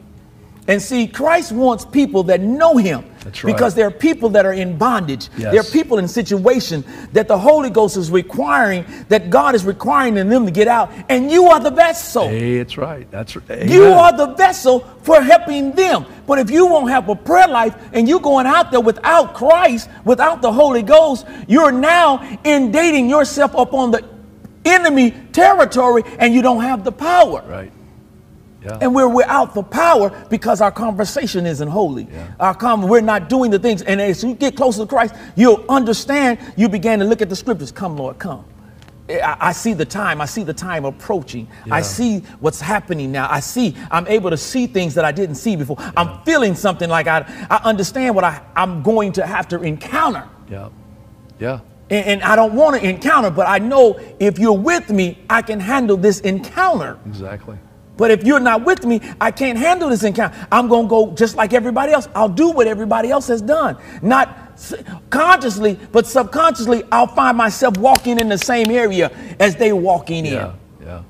And 0.68 0.82
see, 0.82 1.08
Christ 1.08 1.52
wants 1.52 1.84
people 1.86 2.24
that 2.24 2.42
know 2.42 2.78
him. 2.78 3.04
That's 3.24 3.44
right. 3.44 3.54
Because 3.54 3.76
there 3.76 3.88
are 3.88 3.92
people 3.92 4.30
that 4.30 4.46
are 4.46 4.54
in 4.54 4.78
bondage. 4.78 5.30
Yes. 5.38 5.52
There 5.52 5.60
are 5.62 5.72
people 5.72 5.98
in 5.98 6.08
situation 6.08 6.84
that 7.14 7.28
the 7.28 7.38
Holy 7.38 7.70
Ghost 7.70 7.98
is 7.98 8.10
requiring, 8.12 8.86
that 9.10 9.30
God 9.30 9.56
is 9.56 9.66
requiring 9.66 10.18
in 10.18 10.30
them 10.30 10.46
to 10.46 10.52
get 10.52 10.68
out. 10.68 10.92
And 11.10 11.30
you 11.32 11.46
are 11.48 11.60
the 11.60 11.72
vessel. 11.72 12.28
Hey, 12.30 12.56
it's 12.58 12.78
right. 12.78 13.10
That's 13.12 13.36
right. 13.36 13.66
You 13.66 13.84
are 13.86 14.16
the 14.16 14.28
vessel 14.36 14.80
for 15.04 15.22
helping 15.22 15.72
them. 15.74 16.06
But 16.26 16.40
if 16.40 16.50
you 16.50 16.66
won't 16.66 16.90
have 16.90 17.10
a 17.10 17.16
prayer 17.16 17.48
life 17.48 17.76
and 17.94 18.08
you're 18.08 18.20
going 18.20 18.46
out 18.46 18.72
there 18.72 18.82
without 18.82 19.34
Christ, 19.34 19.90
without 20.06 20.42
the 20.42 20.52
Holy 20.52 20.84
Ghost, 20.84 21.26
you're 21.48 21.72
now 21.72 22.22
indating 22.44 23.10
yourself 23.10 23.54
upon 23.56 23.92
the 23.92 24.04
enemy 24.66 25.12
territory 25.32 26.04
and 26.20 26.34
you 26.34 26.42
don't 26.42 26.62
have 26.62 26.84
the 26.84 26.92
power. 26.92 27.44
right. 27.48 27.72
Yeah. 28.64 28.78
And 28.82 28.94
we're 28.94 29.08
without 29.08 29.54
the 29.54 29.64
power 29.64 30.10
because 30.30 30.60
our 30.62 30.72
conversation 30.72 31.46
isn't 31.46 31.68
holy. 31.68 32.08
Yeah. 32.12 32.28
Our 32.40 32.54
com- 32.54 32.88
we're 32.88 33.00
not 33.02 33.30
doing 33.30 33.52
the 33.52 33.60
things. 33.60 33.82
And 33.84 34.02
as 34.02 34.24
you 34.24 34.36
get 34.36 34.56
closer 34.58 34.82
to 34.82 34.86
Christ, 34.86 35.16
you'll 35.36 35.64
understand. 35.70 36.40
You 36.58 36.68
begin 36.68 37.00
to 37.00 37.06
look 37.06 37.22
at 37.22 37.30
the 37.30 37.36
scriptures. 37.36 37.72
Come, 37.72 37.98
Lord, 37.98 38.20
come. 38.20 38.44
I, 39.10 39.38
I 39.40 39.52
see 39.54 39.74
the 39.74 39.86
time. 39.86 40.20
I 40.22 40.26
see 40.26 40.44
the 40.44 40.54
time 40.54 40.86
approaching. 40.86 41.48
I 41.72 41.82
see 41.82 42.20
what's 42.42 42.60
happening 42.62 43.12
now. 43.12 43.28
I 43.32 43.40
see. 43.40 43.76
I'm 43.92 44.06
able 44.08 44.30
to 44.30 44.38
see 44.38 44.68
things 44.68 44.94
that 44.96 45.06
I 45.06 45.12
didn't 45.12 45.36
see 45.36 45.56
before. 45.56 45.78
I'm 45.98 46.22
feeling 46.24 46.54
something 46.54 46.90
like 46.90 47.08
I. 47.08 47.26
I 47.50 47.62
understand 47.64 48.14
what 48.14 48.24
I, 48.24 48.42
I'm 48.56 48.84
going 48.84 49.14
to 49.14 49.26
have 49.26 49.48
to 49.50 49.62
encounter. 49.62 50.28
yeah. 50.50 50.70
Yeah. 51.40 51.62
And, 51.90 52.06
and 52.06 52.22
I 52.24 52.36
don't 52.36 52.54
want 52.54 52.80
to 52.80 52.88
encounter, 52.88 53.32
but 53.32 53.48
I 53.48 53.58
know 53.58 54.00
if 54.20 54.38
you're 54.38 54.52
with 54.58 54.90
me, 54.92 55.18
I 55.30 55.42
can 55.42 55.60
handle 55.60 55.98
this 55.98 56.20
encounter. 56.20 57.00
Exactly. 57.08 57.58
But 58.00 58.12
if 58.12 58.24
you're 58.24 58.40
not 58.40 58.64
with 58.64 58.86
me, 58.86 59.02
I 59.20 59.30
can't 59.30 59.58
handle 59.58 59.90
this 59.90 60.04
encounter. 60.06 60.48
I'm 60.54 60.70
going 60.70 60.86
to 60.86 60.90
go 60.90 61.12
just 61.12 61.36
like 61.36 61.52
everybody 61.54 61.92
else. 61.92 62.08
I'll 62.16 62.30
do 62.30 62.50
what 62.50 62.66
everybody 62.66 63.12
else 63.12 63.28
has 63.28 63.42
done. 63.42 63.76
Not 64.02 64.56
consciously, 65.10 65.78
but 65.92 66.08
subconsciously, 66.08 66.84
I'll 66.94 67.08
find 67.08 67.38
myself 67.38 67.76
walking 67.78 68.18
in 68.18 68.30
the 68.30 68.38
same 68.38 68.72
area 68.72 69.12
as 69.38 69.58
they 69.58 69.74
walking 69.74 70.26
in. 70.26 70.34
Yeah. 70.34 70.54
Yeah. 70.82 71.04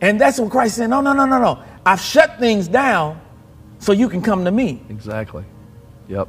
And 0.00 0.20
that's 0.20 0.40
what 0.40 0.50
Christ 0.50 0.74
said, 0.74 0.90
no, 0.90 1.00
no, 1.00 1.12
no, 1.12 1.24
no, 1.24 1.40
no. 1.40 1.62
I've 1.86 2.00
shut 2.00 2.40
things 2.40 2.66
down 2.66 3.20
so 3.78 3.92
you 3.92 4.08
can 4.08 4.20
come 4.20 4.44
to 4.44 4.50
me. 4.50 4.82
Exactly. 4.90 5.44
Yep. 6.08 6.26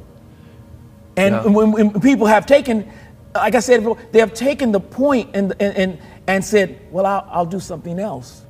And 1.16 1.34
Yeah. 1.34 1.46
when, 1.46 1.72
when 1.72 2.00
people 2.00 2.28
have 2.28 2.46
taken, 2.46 2.88
like 3.34 3.56
I 3.56 3.60
said 3.60 3.80
before, 3.80 3.98
they 4.12 4.20
have 4.20 4.34
taken 4.34 4.70
the 4.70 4.78
point 4.80 5.30
and, 5.34 5.52
and, 5.58 5.76
and, 5.76 5.98
and 6.28 6.44
said, 6.44 6.78
well, 6.92 7.06
I'll, 7.06 7.28
I'll 7.28 7.46
do 7.46 7.58
something 7.58 7.98
else. 7.98 8.45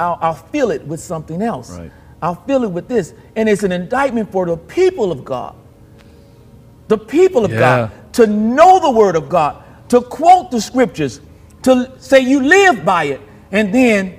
I'll, 0.00 0.18
I'll 0.20 0.34
fill 0.34 0.70
it 0.70 0.86
with 0.86 1.00
something 1.00 1.42
else. 1.42 1.76
Right. 1.76 1.90
I'll 2.22 2.34
fill 2.46 2.64
it 2.64 2.70
with 2.70 2.88
this. 2.88 3.14
And 3.36 3.48
it's 3.48 3.62
an 3.62 3.72
indictment 3.72 4.30
for 4.32 4.46
the 4.46 4.56
people 4.56 5.12
of 5.12 5.24
God. 5.24 5.54
The 6.88 6.98
people 6.98 7.44
of 7.44 7.50
Yeah. 7.52 7.58
God 7.58 7.90
to 8.14 8.26
know 8.26 8.80
the 8.80 8.90
word 8.90 9.14
of 9.16 9.28
God, 9.28 9.62
to 9.90 10.00
quote 10.00 10.50
the 10.50 10.60
scriptures, 10.60 11.20
to 11.62 11.92
say 11.98 12.20
you 12.20 12.42
live 12.42 12.84
by 12.84 13.04
it, 13.04 13.20
and 13.52 13.72
then 13.72 14.18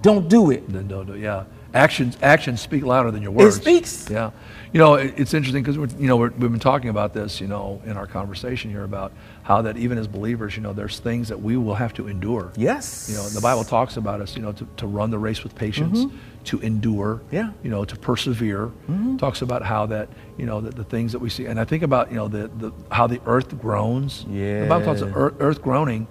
don't 0.00 0.28
do 0.28 0.50
it. 0.50 0.66
Then 0.72 0.88
don't 0.88 1.06
do 1.06 1.12
it. 1.14 1.20
yeah. 1.20 1.44
Actions 1.74 2.16
actions 2.22 2.60
speak 2.60 2.84
louder 2.84 3.10
than 3.10 3.22
your 3.22 3.30
words. 3.32 3.56
It 3.58 3.60
speaks. 3.60 4.08
Yeah. 4.10 4.30
You 4.72 4.78
know, 4.78 4.94
it, 4.94 5.14
it's 5.16 5.34
interesting 5.34 5.62
because 5.62 5.76
you 6.00 6.08
know 6.08 6.16
we're, 6.16 6.30
we've 6.30 6.50
been 6.50 6.58
talking 6.58 6.90
about 6.90 7.12
this, 7.12 7.40
you 7.40 7.46
know, 7.46 7.80
in 7.84 7.96
our 7.96 8.06
conversation 8.06 8.70
here 8.70 8.84
about 8.84 9.12
how 9.42 9.62
that 9.62 9.76
even 9.76 9.98
as 9.98 10.06
believers, 10.06 10.56
you 10.56 10.62
know, 10.62 10.72
there's 10.72 10.98
things 10.98 11.28
that 11.28 11.40
we 11.40 11.56
will 11.56 11.74
have 11.74 11.92
to 11.94 12.06
endure. 12.08 12.52
Yes. 12.56 13.08
You 13.10 13.16
know, 13.16 13.24
and 13.24 13.32
the 13.32 13.40
Bible 13.40 13.64
talks 13.64 13.96
about 13.96 14.20
us, 14.20 14.36
you 14.36 14.42
know, 14.42 14.52
to, 14.52 14.68
to 14.76 14.86
run 14.86 15.10
the 15.10 15.18
race 15.18 15.42
with 15.42 15.54
patience, 15.54 16.04
to 16.44 16.60
endure, 16.60 17.16
Mm-hmm. 17.16 17.34
Yeah. 17.34 17.42
Mm-hmm. 17.44 17.64
you 17.64 17.70
know, 17.70 17.84
to 17.84 17.96
persevere. 17.96 18.70
Talks 19.18 19.42
about 19.42 19.62
how 19.62 19.86
that, 19.86 20.08
you 20.36 20.46
know, 20.46 20.60
the, 20.60 20.70
the 20.70 20.84
things 20.84 21.12
that 21.12 21.18
we 21.18 21.30
see. 21.30 21.46
And 21.46 21.58
I 21.58 21.64
think 21.64 21.82
about, 21.82 22.10
you 22.10 22.16
know, 22.16 22.28
the, 22.28 22.48
the 22.48 22.72
how 22.90 23.06
the 23.06 23.20
earth 23.26 23.58
groans. 23.58 24.24
Yeah. 24.28 24.62
The 24.62 24.68
Bible 24.68 24.84
talks 24.84 25.00
about 25.00 25.16
earth, 25.16 25.34
earth 25.40 25.62
groaning. 25.62 26.06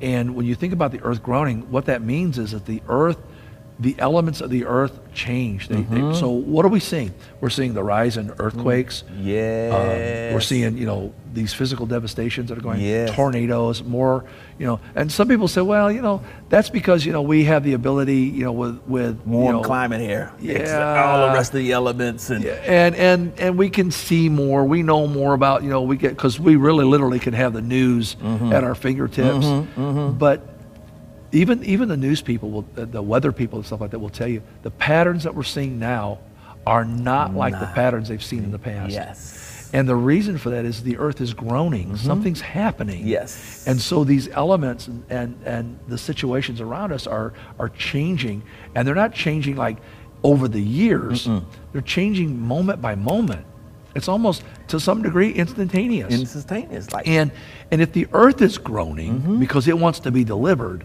And 0.00 0.34
when 0.34 0.46
you 0.46 0.54
think 0.56 0.72
about 0.72 0.90
the 0.90 1.00
earth 1.02 1.22
groaning, 1.22 1.70
what 1.70 1.86
that 1.86 2.02
means 2.02 2.36
is 2.36 2.50
that 2.50 2.66
the 2.66 2.82
earth, 2.88 3.18
the 3.80 3.96
elements 3.98 4.40
of 4.40 4.50
the 4.50 4.64
earth 4.66 4.98
change. 5.14 5.68
They, 5.68 5.76
Mm-hmm. 5.76 6.12
they, 6.12 6.18
so 6.18 6.28
what 6.30 6.64
are 6.64 6.68
we 6.68 6.78
seeing? 6.80 7.12
We're 7.40 7.50
seeing 7.50 7.74
the 7.74 7.82
rise 7.82 8.16
in 8.16 8.30
earthquakes. 8.38 9.02
Yes. 9.20 9.72
Um, 9.72 10.34
we're 10.34 10.40
seeing, 10.40 10.76
you 10.78 10.86
know, 10.86 11.12
these 11.32 11.52
physical 11.54 11.86
devastations 11.86 12.50
that 12.50 12.58
are 12.58 12.60
going, 12.60 12.80
Yes. 12.80 13.10
tornadoes, 13.14 13.82
more, 13.82 14.24
you 14.58 14.66
know, 14.66 14.78
and 14.94 15.10
some 15.10 15.26
people 15.28 15.48
say, 15.48 15.62
well, 15.62 15.90
you 15.90 16.02
know, 16.02 16.22
that's 16.50 16.68
because, 16.68 17.04
you 17.06 17.12
know, 17.12 17.22
we 17.22 17.44
have 17.44 17.64
the 17.64 17.72
ability, 17.72 18.18
you 18.20 18.44
know, 18.44 18.52
with, 18.52 18.80
with 18.86 19.18
warm 19.26 19.46
you 19.46 19.52
know, 19.62 19.66
climate 19.66 20.00
here. 20.02 20.30
It's 20.40 20.70
Yeah. 20.70 21.02
all 21.04 21.28
the 21.28 21.32
rest 21.34 21.52
of 21.52 21.58
the 21.58 21.72
elements 21.72 22.28
and 22.30 22.44
and 22.44 22.94
and 22.94 23.32
and 23.38 23.56
we 23.58 23.70
can 23.70 23.90
see 23.90 24.28
more. 24.28 24.64
We 24.64 24.82
know 24.82 25.06
more 25.06 25.32
about 25.34 25.62
you 25.62 25.70
know 25.70 25.80
we 25.82 25.96
get 25.96 26.10
because 26.10 26.38
we 26.38 26.56
really 26.56 26.84
literally 26.84 27.18
can 27.18 27.32
have 27.32 27.54
the 27.54 27.62
news 27.62 28.14
Mm-hmm. 28.22 28.52
at 28.52 28.62
our 28.64 28.74
fingertips. 28.74 29.46
But 29.76 30.51
even 31.32 31.64
even 31.64 31.88
the 31.88 31.96
news 31.96 32.22
people, 32.22 32.50
will, 32.50 32.62
the, 32.74 32.86
the 32.86 33.02
weather 33.02 33.32
people 33.32 33.58
and 33.58 33.66
stuff 33.66 33.80
like 33.80 33.90
that 33.90 33.98
will 33.98 34.10
tell 34.10 34.28
you 34.28 34.42
the 34.62 34.70
patterns 34.70 35.24
that 35.24 35.34
we're 35.34 35.42
seeing 35.42 35.78
now 35.78 36.18
are 36.66 36.84
not 36.84 37.34
like 37.34 37.58
the 37.58 37.66
patterns 37.74 38.08
they've 38.08 38.22
seen 38.22 38.44
in 38.44 38.52
the 38.52 38.58
past. 38.58 38.92
yes. 38.92 39.48
And 39.74 39.88
the 39.88 39.96
reason 39.96 40.36
for 40.36 40.50
that 40.50 40.66
is 40.66 40.82
the 40.82 40.98
earth 40.98 41.22
is 41.22 41.32
groaning. 41.32 41.96
Something's 41.96 42.42
happening. 42.42 43.00
Mm-hmm. 43.00 43.08
Yes. 43.08 43.64
And 43.66 43.80
so 43.80 44.04
these 44.04 44.28
elements 44.28 44.86
and, 44.86 45.02
and, 45.08 45.40
and 45.46 45.78
the 45.88 45.96
situations 45.96 46.60
around 46.60 46.92
us 46.92 47.06
are, 47.06 47.32
are 47.58 47.70
changing. 47.70 48.42
And 48.74 48.86
they're 48.86 48.94
not 48.94 49.14
changing 49.14 49.56
like 49.56 49.78
over 50.22 50.46
the 50.46 50.60
years, 50.60 51.26
they're 51.72 51.80
changing 51.80 52.38
moment 52.38 52.82
by 52.82 52.94
moment. 52.94 53.46
It's 53.94 54.08
almost 54.08 54.44
to 54.68 54.78
some 54.78 55.00
degree 55.02 55.30
instantaneous. 55.32 56.12
Instantaneous. 56.12 56.92
Like 56.92 57.08
and, 57.08 57.32
and 57.70 57.80
if 57.80 57.92
the 57.92 58.06
earth 58.12 58.42
is 58.42 58.58
groaning 58.58 59.20
Mm-hmm. 59.20 59.40
because 59.40 59.68
it 59.68 59.78
wants 59.78 60.00
to 60.00 60.10
be 60.10 60.22
delivered, 60.22 60.84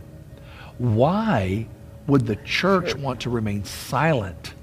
why 0.78 1.68
would 2.08 2.26
the 2.26 2.36
church 2.38 2.96
want 2.96 3.22
to 3.22 3.30
remain 3.30 3.64
silent 3.66 4.54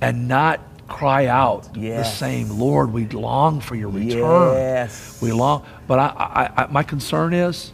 and 0.00 0.28
not 0.28 0.60
cry 0.88 1.26
out 1.26 1.72
the 1.74 2.02
same, 2.04 2.58
Lord, 2.58 2.92
we 2.92 3.06
long 3.08 3.60
for 3.60 3.74
your 3.74 3.90
return. 3.90 4.54
Yes. 4.54 5.20
We 5.20 5.32
long, 5.32 5.66
but 5.86 5.98
I, 5.98 6.06
I, 6.56 6.62
I, 6.62 6.66
my 6.68 6.82
concern 6.82 7.34
is, 7.34 7.72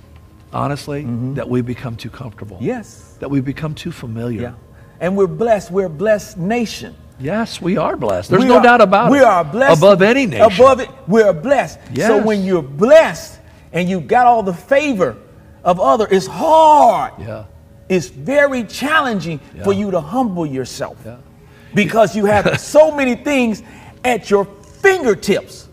honestly, 0.52 1.04
that 1.34 1.48
we 1.48 1.60
become 1.62 1.96
too 1.96 2.10
comfortable. 2.10 2.56
Mm-hmm. 2.56 2.66
Yes. 2.66 3.16
That 3.20 3.30
we 3.30 3.40
become 3.40 3.74
too 3.74 3.92
familiar. 3.92 4.40
Yeah. 4.42 4.54
And 5.00 5.16
we're 5.16 5.26
blessed. 5.26 5.70
We're 5.70 5.86
a 5.86 5.90
blessed 5.90 6.38
nation. 6.38 6.96
Yes, 7.20 7.60
we 7.62 7.76
are 7.76 7.96
blessed. 7.96 8.30
There's 8.30 8.42
We 8.42 8.48
no 8.48 8.56
are- 8.56 8.62
doubt 8.62 8.80
about 8.80 9.10
we 9.12 9.18
it. 9.18 9.20
We 9.20 9.26
are 9.26 9.44
blessed. 9.44 9.78
Above 9.78 10.02
any 10.02 10.26
nation. 10.26 10.52
Above 10.52 10.80
it, 10.80 10.88
we're 11.06 11.32
blessed. 11.32 11.78
So 11.96 12.20
when 12.20 12.42
you're 12.44 12.62
blessed 12.62 13.38
and 13.72 13.88
you've 13.88 14.08
got 14.08 14.26
all 14.26 14.42
the 14.42 14.54
favor 14.54 15.16
of 15.64 15.80
other, 15.80 16.06
it's 16.10 16.26
hard. 16.26 17.14
Yeah. 17.18 17.44
It's 17.88 18.08
very 18.08 18.64
challenging 18.64 19.40
for 19.62 19.72
you 19.72 19.90
to 19.90 20.00
humble 20.00 20.46
yourself. 20.46 20.96
Yeah. 21.04 21.18
Because 21.74 22.14
you 22.14 22.24
have 22.26 22.60
so 22.74 22.90
many 22.90 23.14
things 23.14 23.62
at 24.04 24.30
your 24.30 24.44
fingertips. 24.44 25.68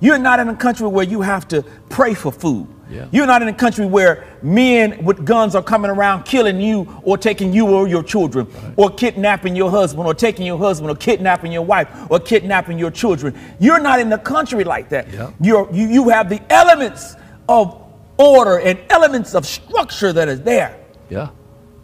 You're 0.00 0.18
not 0.18 0.40
in 0.40 0.48
a 0.48 0.56
country 0.56 0.86
where 0.86 1.04
you 1.04 1.20
have 1.20 1.46
to 1.48 1.62
pray 1.90 2.14
for 2.14 2.32
food. 2.32 2.66
Yeah. 2.90 3.06
You're 3.12 3.26
not 3.26 3.40
in 3.40 3.48
a 3.48 3.54
country 3.54 3.86
where 3.86 4.26
men 4.42 5.04
with 5.04 5.24
guns 5.24 5.54
are 5.54 5.62
coming 5.62 5.90
around 5.90 6.24
killing 6.24 6.60
you 6.60 7.00
or 7.02 7.16
taking 7.16 7.52
you 7.52 7.68
or 7.68 7.86
your 7.86 8.02
children 8.02 8.48
or 8.76 8.90
kidnapping 8.90 9.54
your 9.54 9.70
husband 9.70 10.06
or 10.06 10.14
taking 10.14 10.44
your 10.44 10.58
husband 10.58 10.90
or 10.90 10.96
kidnapping 10.96 11.52
your 11.52 11.62
wife 11.62 11.88
or 12.10 12.18
kidnapping 12.18 12.78
your 12.78 12.90
children. 12.90 13.38
You're 13.60 13.78
not 13.78 14.00
in 14.00 14.12
a 14.12 14.18
country 14.18 14.64
like 14.64 14.88
that. 14.88 15.08
Yeah. 15.12 15.30
You're, 15.40 15.68
you, 15.72 15.86
you 15.86 16.08
have 16.08 16.28
the 16.28 16.42
elements 16.52 17.14
of 17.48 17.79
order 18.20 18.58
and 18.60 18.78
elements 18.90 19.34
of 19.34 19.46
structure 19.46 20.12
that 20.12 20.28
is 20.28 20.42
there. 20.42 20.78
Yeah. 21.08 21.30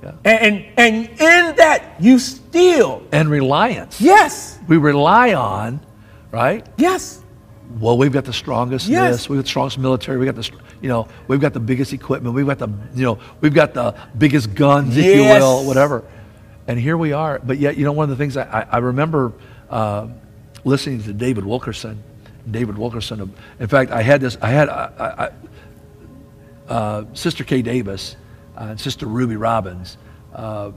Yeah. 0.02 0.12
And, 0.24 0.54
and, 0.54 0.78
and 0.78 1.08
in 1.20 1.56
that, 1.56 1.96
you 1.98 2.18
still, 2.18 3.02
And 3.12 3.28
reliance. 3.30 4.00
yes, 4.00 4.58
We 4.68 4.76
rely 4.76 5.32
on, 5.34 5.80
right? 6.30 6.66
yes, 6.76 7.22
Well, 7.80 7.96
we've 7.98 8.12
got 8.12 8.24
the 8.24 8.32
strongest 8.32 8.88
Yes. 8.88 9.12
this, 9.16 9.28
we've 9.28 9.38
got 9.38 9.44
the 9.44 9.48
strongest 9.48 9.78
military, 9.78 10.18
we 10.18 10.26
got 10.26 10.36
the, 10.36 10.48
you 10.82 10.88
know, 10.88 11.08
we've 11.28 11.40
got 11.40 11.54
the 11.54 11.60
biggest 11.60 11.92
equipment, 11.94 12.34
we've 12.34 12.46
got 12.46 12.58
the, 12.58 12.68
you 12.94 13.04
know, 13.04 13.18
we've 13.40 13.54
got 13.54 13.72
the 13.74 13.94
biggest 14.18 14.54
guns, 14.54 14.96
if 14.96 15.04
you 15.04 15.22
will, 15.22 15.64
whatever. 15.66 16.04
And 16.68 16.78
here 16.78 16.96
we 16.98 17.12
are. 17.12 17.38
But 17.38 17.58
yet, 17.58 17.76
you 17.76 17.84
know, 17.84 17.92
one 17.92 18.04
of 18.10 18.16
the 18.16 18.22
things 18.22 18.36
I, 18.36 18.42
I, 18.44 18.66
I 18.72 18.78
remember 18.78 19.32
uh, 19.70 20.08
listening 20.64 21.02
to 21.04 21.12
David 21.12 21.44
Wilkerson. 21.46 22.02
David 22.50 22.76
Wilkerson. 22.76 23.32
In 23.58 23.66
fact, 23.66 23.90
I 23.90 24.02
had 24.02 24.20
this. 24.20 24.36
I 24.42 24.48
had 24.50 24.68
I, 24.68 24.90
I, 24.98 25.30
uh, 26.68 27.04
Sister 27.14 27.44
Kay 27.44 27.62
Davis 27.62 28.16
uh, 28.56 28.64
and 28.70 28.80
Sister 28.80 29.06
Ruby 29.06 29.36
Robbins 29.36 29.96
uh, 30.34 30.70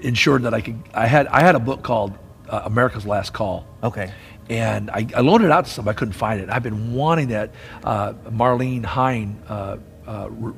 ensured 0.00 0.42
that 0.42 0.54
I 0.54 0.60
could. 0.60 0.78
I 0.94 1.06
had 1.06 1.26
I 1.28 1.40
had 1.40 1.54
a 1.54 1.60
book 1.60 1.82
called 1.82 2.12
uh, 2.48 2.62
America's 2.64 3.06
Last 3.06 3.32
Call. 3.32 3.66
okay. 3.82 4.12
And 4.50 4.90
I, 4.90 5.06
I 5.16 5.20
loaned 5.22 5.42
it 5.42 5.50
out 5.50 5.64
to 5.64 5.70
somebody. 5.70 5.96
I 5.96 5.98
couldn't 5.98 6.12
find 6.12 6.38
it. 6.38 6.50
I've 6.50 6.62
been 6.62 6.92
wanting 6.92 7.28
that. 7.28 7.52
Uh, 7.82 8.12
Marlene 8.30 8.84
Hine 8.84 9.40
uh, 9.48 9.78
uh, 10.06 10.28
re- 10.30 10.52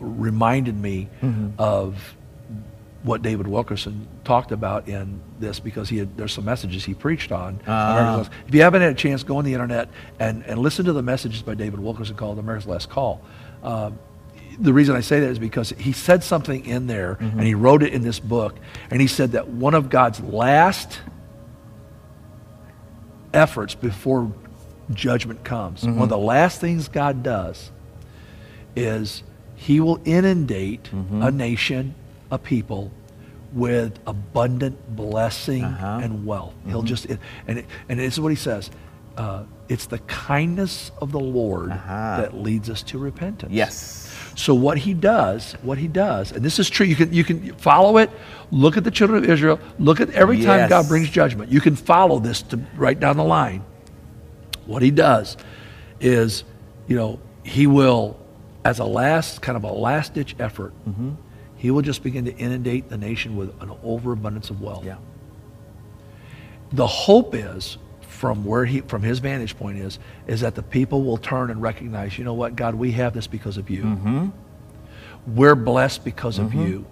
reminded 0.00 0.74
me 0.80 1.08
of 1.58 2.16
what 3.02 3.20
David 3.22 3.46
Wilkerson 3.46 4.08
talked 4.24 4.52
about 4.52 4.88
in 4.88 5.20
this 5.38 5.60
because 5.60 5.88
he 5.90 5.98
had, 5.98 6.16
there's 6.16 6.32
some 6.32 6.46
messages 6.46 6.84
he 6.86 6.94
preached 6.94 7.30
on. 7.30 7.60
Last- 7.66 8.30
If 8.48 8.54
you 8.54 8.62
haven't 8.62 8.80
had 8.80 8.92
a 8.92 8.94
chance, 8.94 9.22
go 9.22 9.36
on 9.36 9.44
the 9.44 9.52
internet 9.52 9.90
and, 10.18 10.42
and 10.46 10.58
listen 10.58 10.86
to 10.86 10.92
the 10.94 11.02
messages 11.02 11.42
by 11.42 11.54
David 11.54 11.78
Wilkerson 11.78 12.16
called 12.16 12.38
America's 12.38 12.66
Last 12.66 12.88
Call. 12.88 13.20
The 14.58 14.72
reason 14.72 14.96
I 14.96 15.00
say 15.00 15.20
that 15.20 15.28
is 15.30 15.38
because 15.38 15.70
he 15.78 15.92
said 15.92 16.24
something 16.24 16.64
in 16.64 16.86
there 16.86 17.18
and 17.20 17.42
he 17.42 17.54
wrote 17.54 17.82
it 17.82 17.92
in 17.92 18.00
this 18.02 18.18
book. 18.18 18.56
And 18.90 19.00
he 19.02 19.06
said 19.06 19.32
that 19.32 19.48
one 19.48 19.74
of 19.74 19.90
God's 19.90 20.20
last 20.20 21.00
efforts 23.34 23.74
before 23.74 24.32
judgment 24.92 25.44
comes. 25.44 25.84
One 25.84 25.98
of 26.02 26.08
the 26.08 26.16
last 26.18 26.60
things 26.60 26.88
God 26.88 27.22
does 27.22 27.70
is 28.74 29.22
he 29.56 29.80
will 29.80 30.00
inundate 30.04 30.88
a 30.92 31.30
nation, 31.30 31.94
a 32.30 32.38
people, 32.38 32.90
with 33.52 33.98
abundant 34.06 34.94
blessing 34.96 35.64
Uh-huh. 35.64 36.00
and 36.02 36.26
wealth. 36.26 36.54
He'll 36.66 36.82
just, 36.82 37.06
and, 37.06 37.58
it, 37.58 37.66
and 37.88 37.98
this 37.98 38.14
is 38.14 38.20
what 38.20 38.28
he 38.30 38.36
says. 38.36 38.70
Uh, 39.16 39.44
it's 39.68 39.86
the 39.86 39.98
kindness 40.00 40.92
of 41.00 41.10
the 41.10 41.18
Lord 41.20 41.70
Uh-huh. 41.72 42.20
that 42.20 42.34
leads 42.36 42.68
us 42.70 42.82
to 42.84 42.98
repentance. 42.98 43.52
Yes. 43.52 44.02
So 44.36 44.54
what 44.54 44.76
he 44.78 44.92
does, 44.92 45.54
what 45.62 45.78
he 45.78 45.88
does, 45.88 46.30
and 46.32 46.44
this 46.44 46.58
is 46.58 46.68
true. 46.68 46.84
You 46.86 46.94
can 46.96 47.12
you 47.12 47.24
can 47.24 47.54
follow 47.54 47.96
it. 47.96 48.10
Look 48.50 48.76
at 48.76 48.84
the 48.84 48.90
children 48.90 49.24
of 49.24 49.30
Israel. 49.30 49.58
Look 49.78 50.00
at 50.00 50.10
every 50.10 50.36
time 50.38 50.58
Yes. 50.60 50.68
God 50.68 50.88
brings 50.88 51.08
judgment. 51.08 51.50
You 51.50 51.60
can 51.62 51.74
follow 51.76 52.18
this 52.18 52.42
to 52.42 52.58
right 52.76 52.98
down 53.00 53.16
the 53.16 53.24
line. 53.24 53.64
What 54.66 54.82
he 54.82 54.90
does 54.90 55.36
is, 56.00 56.44
you 56.86 56.96
know, 56.96 57.18
he 57.42 57.66
will, 57.66 58.18
as 58.64 58.78
a 58.80 58.84
last 58.84 59.40
kind 59.40 59.56
of 59.56 59.64
a 59.64 59.72
last 59.72 60.12
ditch 60.14 60.36
effort, 60.38 60.74
Mm-hmm. 60.86 61.10
he 61.56 61.70
will 61.70 61.82
just 61.82 62.02
begin 62.02 62.26
to 62.26 62.36
inundate 62.36 62.90
the 62.90 62.98
nation 62.98 63.36
with 63.36 63.50
an 63.62 63.70
overabundance 63.82 64.50
of 64.50 64.60
wealth. 64.60 64.84
Yeah. 64.84 64.96
The 66.72 66.86
hope 66.86 67.34
is, 67.34 67.78
from 68.16 68.44
where 68.44 68.64
he, 68.64 68.80
from 68.80 69.02
his 69.02 69.18
vantage 69.20 69.56
point 69.56 69.78
is, 69.78 69.98
is 70.26 70.40
that 70.40 70.54
the 70.54 70.62
people 70.62 71.04
will 71.04 71.18
turn 71.18 71.50
and 71.50 71.60
recognize, 71.62 72.16
you 72.18 72.24
know 72.24 72.34
what, 72.34 72.56
God, 72.56 72.74
we 72.74 72.92
have 72.92 73.12
this 73.14 73.26
because 73.26 73.56
of 73.58 73.68
you. 73.70 73.82
Mm-hmm. 73.84 74.28
We're 75.26 75.54
blessed 75.54 76.04
because 76.04 76.38
of 76.38 76.54
you. 76.54 76.86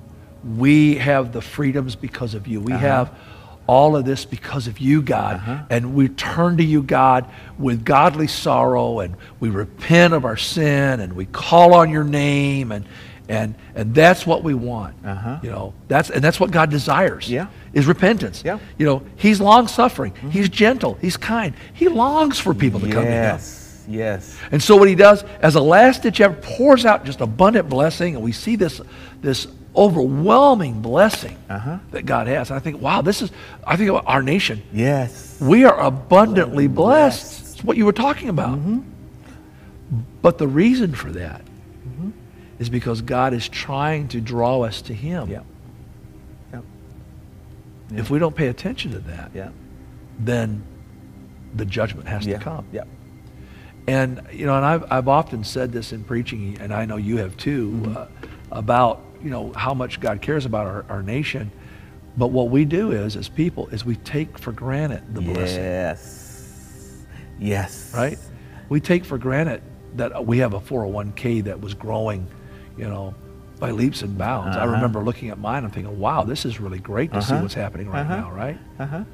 We 0.56 0.96
have 0.96 1.32
the 1.32 1.40
freedoms 1.40 1.96
because 1.96 2.34
of 2.34 2.46
you. 2.46 2.60
We 2.60 2.72
Uh-huh. 2.72 2.86
have 2.86 3.18
all 3.66 3.96
of 3.96 4.04
this 4.04 4.26
because 4.26 4.66
of 4.66 4.78
you, 4.78 5.00
God. 5.00 5.66
And 5.70 5.94
we 5.94 6.08
turn 6.08 6.58
to 6.58 6.64
you, 6.64 6.82
God, 6.82 7.24
with 7.58 7.84
godly 7.84 8.26
sorrow 8.26 9.00
and 9.00 9.16
we 9.40 9.48
repent 9.48 10.12
of 10.12 10.24
our 10.26 10.36
sin 10.36 11.00
and 11.00 11.14
we 11.14 11.24
call 11.24 11.72
on 11.72 11.88
your 11.90 12.04
name 12.04 12.72
and 12.72 12.84
and 13.28 13.54
and 13.74 13.94
that's 13.94 14.26
what 14.26 14.42
we 14.42 14.54
want. 14.54 14.94
Uh-huh. 15.04 15.38
You 15.42 15.50
know, 15.50 15.74
that's 15.88 16.10
and 16.10 16.22
that's 16.22 16.38
what 16.38 16.50
God 16.50 16.70
desires. 16.70 17.28
Yeah. 17.30 17.46
Is 17.72 17.86
repentance. 17.86 18.42
Yeah. 18.44 18.58
You 18.78 18.86
know, 18.86 19.02
he's 19.16 19.40
long 19.40 19.66
suffering. 19.66 20.14
He's 20.30 20.48
gentle. 20.48 20.94
He's 21.00 21.16
kind. 21.16 21.54
He 21.72 21.88
longs 21.88 22.38
for 22.38 22.54
people 22.54 22.80
to 22.80 22.86
come 22.86 23.02
to 23.04 23.08
him. 23.08 23.12
Yes. 23.12 23.84
Yes. 23.88 24.36
And 24.50 24.62
so 24.62 24.76
what 24.76 24.88
he 24.88 24.94
does, 24.94 25.24
as 25.40 25.56
a 25.56 25.60
last 25.60 26.02
ditch 26.02 26.20
effort, 26.20 26.40
pours 26.42 26.86
out 26.86 27.04
just 27.04 27.20
abundant 27.20 27.68
blessing, 27.68 28.14
and 28.14 28.24
we 28.24 28.32
see 28.32 28.56
this 28.56 28.80
this 29.20 29.46
overwhelming 29.76 30.80
blessing 30.80 31.36
Uh-huh. 31.50 31.78
that 31.90 32.06
God 32.06 32.28
has. 32.28 32.50
And 32.50 32.56
I 32.56 32.60
think, 32.60 32.80
wow, 32.80 33.02
this 33.02 33.20
is. 33.22 33.30
I 33.66 33.76
think 33.76 33.90
about 33.90 34.04
our 34.06 34.22
nation. 34.22 34.62
Yes. 34.72 35.38
We 35.40 35.64
are 35.64 35.78
abundantly 35.80 36.68
blessed. 36.68 37.22
Blessed. 37.30 37.54
It's 37.56 37.64
what 37.64 37.76
you 37.76 37.84
were 37.84 37.92
talking 37.92 38.28
about. 38.28 38.58
But 40.22 40.38
the 40.38 40.48
reason 40.48 40.94
for 40.94 41.10
that 41.12 41.42
is 42.58 42.68
because 42.68 43.02
God 43.02 43.34
is 43.34 43.48
trying 43.48 44.08
to 44.08 44.20
draw 44.20 44.62
us 44.62 44.82
to 44.82 44.94
Him. 44.94 45.28
Yeah. 45.28 45.40
Yeah. 46.52 46.60
If 48.00 48.10
we 48.10 48.18
don't 48.18 48.34
pay 48.34 48.48
attention 48.48 48.92
to 48.92 48.98
that, 49.00 49.30
Yeah. 49.34 49.50
then 50.18 50.62
the 51.54 51.64
judgment 51.64 52.08
has 52.08 52.26
Yeah. 52.26 52.38
to 52.38 52.44
come. 52.44 52.64
Yeah. 52.72 52.84
And 53.86 54.22
you 54.32 54.46
know, 54.46 54.56
and 54.56 54.64
I've 54.64 54.84
I've 54.90 55.08
often 55.08 55.44
said 55.44 55.72
this 55.72 55.92
in 55.92 56.04
preaching, 56.04 56.56
and 56.60 56.72
I 56.72 56.86
know 56.86 56.96
you 56.96 57.18
have 57.18 57.36
too, 57.36 57.70
Mm-hmm. 57.70 57.96
uh, 57.96 58.06
about 58.52 59.02
you 59.22 59.30
know 59.30 59.52
how 59.54 59.74
much 59.74 60.00
God 60.00 60.22
cares 60.22 60.46
about 60.46 60.66
our, 60.66 60.84
our 60.88 61.02
nation. 61.02 61.50
But 62.16 62.28
what 62.28 62.48
we 62.50 62.64
do 62.64 62.92
is, 62.92 63.16
as 63.16 63.28
people, 63.28 63.66
is 63.68 63.84
we 63.84 63.96
take 63.96 64.38
for 64.38 64.52
granted 64.52 65.02
the 65.14 65.20
blessing, 65.20 65.62
Yes. 65.64 67.04
Yes. 67.40 67.92
right? 67.94 68.18
We 68.68 68.78
take 68.80 69.04
for 69.04 69.18
granted 69.18 69.62
that 69.96 70.24
we 70.24 70.38
have 70.38 70.54
a 70.54 70.60
401k 70.60 71.44
that 71.44 71.60
was 71.60 71.74
growing, 71.74 72.26
you 72.76 72.84
know, 72.88 73.14
by 73.60 73.70
leaps 73.70 74.02
and 74.02 74.16
bounds. 74.18 74.56
I 74.56 74.60
Uh-huh. 74.62 74.72
remember 74.72 75.02
looking 75.02 75.30
at 75.30 75.38
mine 75.38 75.64
and 75.64 75.72
thinking, 75.72 75.98
wow, 75.98 76.24
this 76.24 76.44
is 76.44 76.58
really 76.60 76.78
great 76.80 77.12
to 77.12 77.22
see 77.22 77.32
Uh-huh. 77.34 77.42
what's 77.42 77.54
happening 77.54 77.88
right 77.88 78.00
Uh-huh. 78.02 78.16
now, 78.16 78.30
right? 78.32 78.58
Uh 78.78 78.86
huh. 78.86 79.04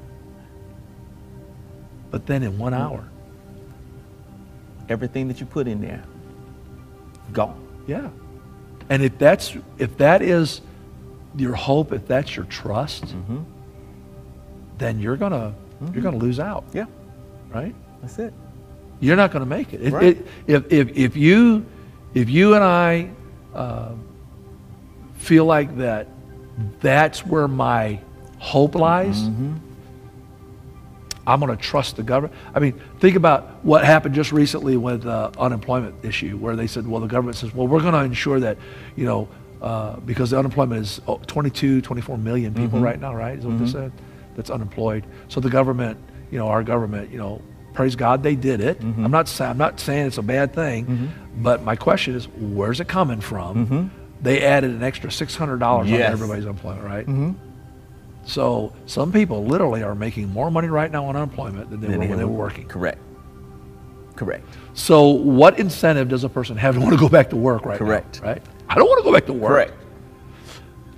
But 2.11 2.27
then 2.27 2.43
in 2.43 2.59
one 2.59 2.75
hour, 2.75 3.05
Everything 4.89 5.29
that 5.29 5.39
you 5.39 5.47
put 5.47 5.69
in 5.69 5.81
there, 5.81 6.03
gone. 7.33 7.61
Yeah. 7.87 8.09
And 8.89 9.05
if 9.05 9.17
that's 9.19 9.57
if 9.79 9.97
that 9.99 10.21
is 10.21 10.63
your 11.37 11.55
hope, 11.55 11.93
if 11.93 12.09
that's 12.09 12.35
your 12.35 12.45
trust, 12.47 13.05
Mm-hmm. 13.05 13.39
then 14.79 14.99
you're 14.99 15.17
gonna 15.17 15.55
you're 15.95 16.03
gonna 16.03 16.17
lose 16.17 16.41
out, 16.41 16.65
Yeah. 16.73 16.87
right? 17.55 17.73
That's 18.01 18.19
it. 18.19 18.35
You're 18.99 19.15
not 19.15 19.31
gonna 19.31 19.47
make 19.47 19.73
it. 19.73 19.81
It- 19.81 19.93
Right. 19.93 20.03
it- 20.17 20.27
if, 20.49 20.73
if 20.73 20.89
if 20.97 21.17
you 21.17 21.65
if 22.15 22.29
you 22.29 22.55
and 22.57 22.65
I 22.65 23.11
uh, 23.55 23.93
feel 25.15 25.45
like 25.45 25.77
that 25.79 26.09
that's 26.81 27.25
where 27.25 27.49
my 27.49 28.01
hope 28.39 28.75
lies. 28.75 29.23
Mm-hmm. 29.23 29.57
I'm 31.27 31.39
going 31.39 31.57
to 31.57 31.63
trust 31.63 31.97
the 31.97 32.03
government. 32.03 32.35
I 32.55 32.59
mean, 32.59 32.81
think 32.99 33.15
about 33.15 33.65
what 33.65 33.85
happened 33.85 34.15
just 34.15 34.33
recently 34.33 34.77
with 34.77 35.03
the 35.03 35.31
unemployment 35.39 36.05
issue, 36.05 36.37
where 36.37 36.57
they 36.57 36.67
said, 36.67 36.87
well, 36.87 37.01
the 37.01 37.07
government 37.07 37.37
says, 37.37 37.55
well, 37.55 37.69
we're 37.69 37.83
going 37.83 37.93
to 37.93 38.01
ensure 38.01 38.41
that, 38.41 38.59
you 38.97 39.05
know, 39.05 39.29
uh, 39.61 40.01
because 40.01 40.31
the 40.31 40.39
unemployment 40.39 40.81
is 40.81 41.01
oh, 41.07 41.21
22, 41.27 41.83
24 41.83 42.17
million 42.17 42.55
people 42.55 42.81
right 42.81 42.99
now, 42.99 43.15
right? 43.15 43.39
Is 43.39 43.45
what 43.45 43.59
they 43.59 43.67
said? 43.67 43.93
That's 44.35 44.51
unemployed. 44.51 45.05
So 45.29 45.41
the 45.41 45.51
government, 45.51 45.99
you 46.31 46.39
know, 46.39 46.49
our 46.49 46.63
government, 46.63 47.11
you 47.11 47.19
know, 47.19 47.43
praise 47.73 47.97
God 47.97 48.23
they 48.23 48.37
did 48.37 48.61
it. 48.61 48.81
Mm-hmm. 48.81 49.05
I'm 49.05 49.11
not 49.11 49.41
I'm 49.41 49.59
not 49.59 49.81
saying 49.81 50.07
it's 50.07 50.19
a 50.19 50.23
bad 50.23 50.55
thing, 50.55 50.87
mm-hmm. 50.87 51.43
but 51.43 51.63
my 51.63 51.77
question 51.77 52.15
is, 52.15 52.29
where's 52.29 52.81
it 52.81 52.89
coming 52.89 53.21
from? 53.21 53.67
Mm-hmm. 53.67 53.97
They 54.23 54.43
added 54.43 54.71
an 54.73 54.83
extra 54.83 55.09
$600 55.09 55.63
on 55.63 55.89
everybody's 55.89 56.45
unemployment, 56.45 56.85
right? 56.85 57.35
So 58.25 58.73
some 58.87 59.13
people 59.13 59.47
literally 59.47 59.83
are 59.83 59.95
making 59.95 60.29
more 60.29 60.51
money 60.51 60.69
right 60.69 60.91
now 60.91 61.07
on 61.07 61.17
unemployment 61.17 61.71
than 61.71 61.81
they 61.81 61.89
were 61.89 61.99
when 61.99 62.19
they 62.19 62.25
were 62.25 62.31
working. 62.31 62.69
Correct. 62.69 62.99
Correct. 64.15 64.45
So 64.75 65.09
what 65.09 65.59
incentive 65.59 66.09
does 66.09 66.25
a 66.25 66.29
person 66.29 66.57
have 66.57 66.75
to 66.75 66.81
want 66.81 66.93
to 66.93 67.01
go 67.01 67.09
back 67.09 67.31
to 67.31 67.37
work 67.37 67.65
right 67.65 67.79
Correct. 67.79 68.21
now? 68.21 68.29
Right? 68.29 68.43
I 68.69 68.75
don't 68.75 68.87
want 68.87 68.99
to 68.99 69.05
go 69.05 69.13
back 69.13 69.27
to 69.27 69.33
work. 69.33 69.51
Correct. 69.51 69.73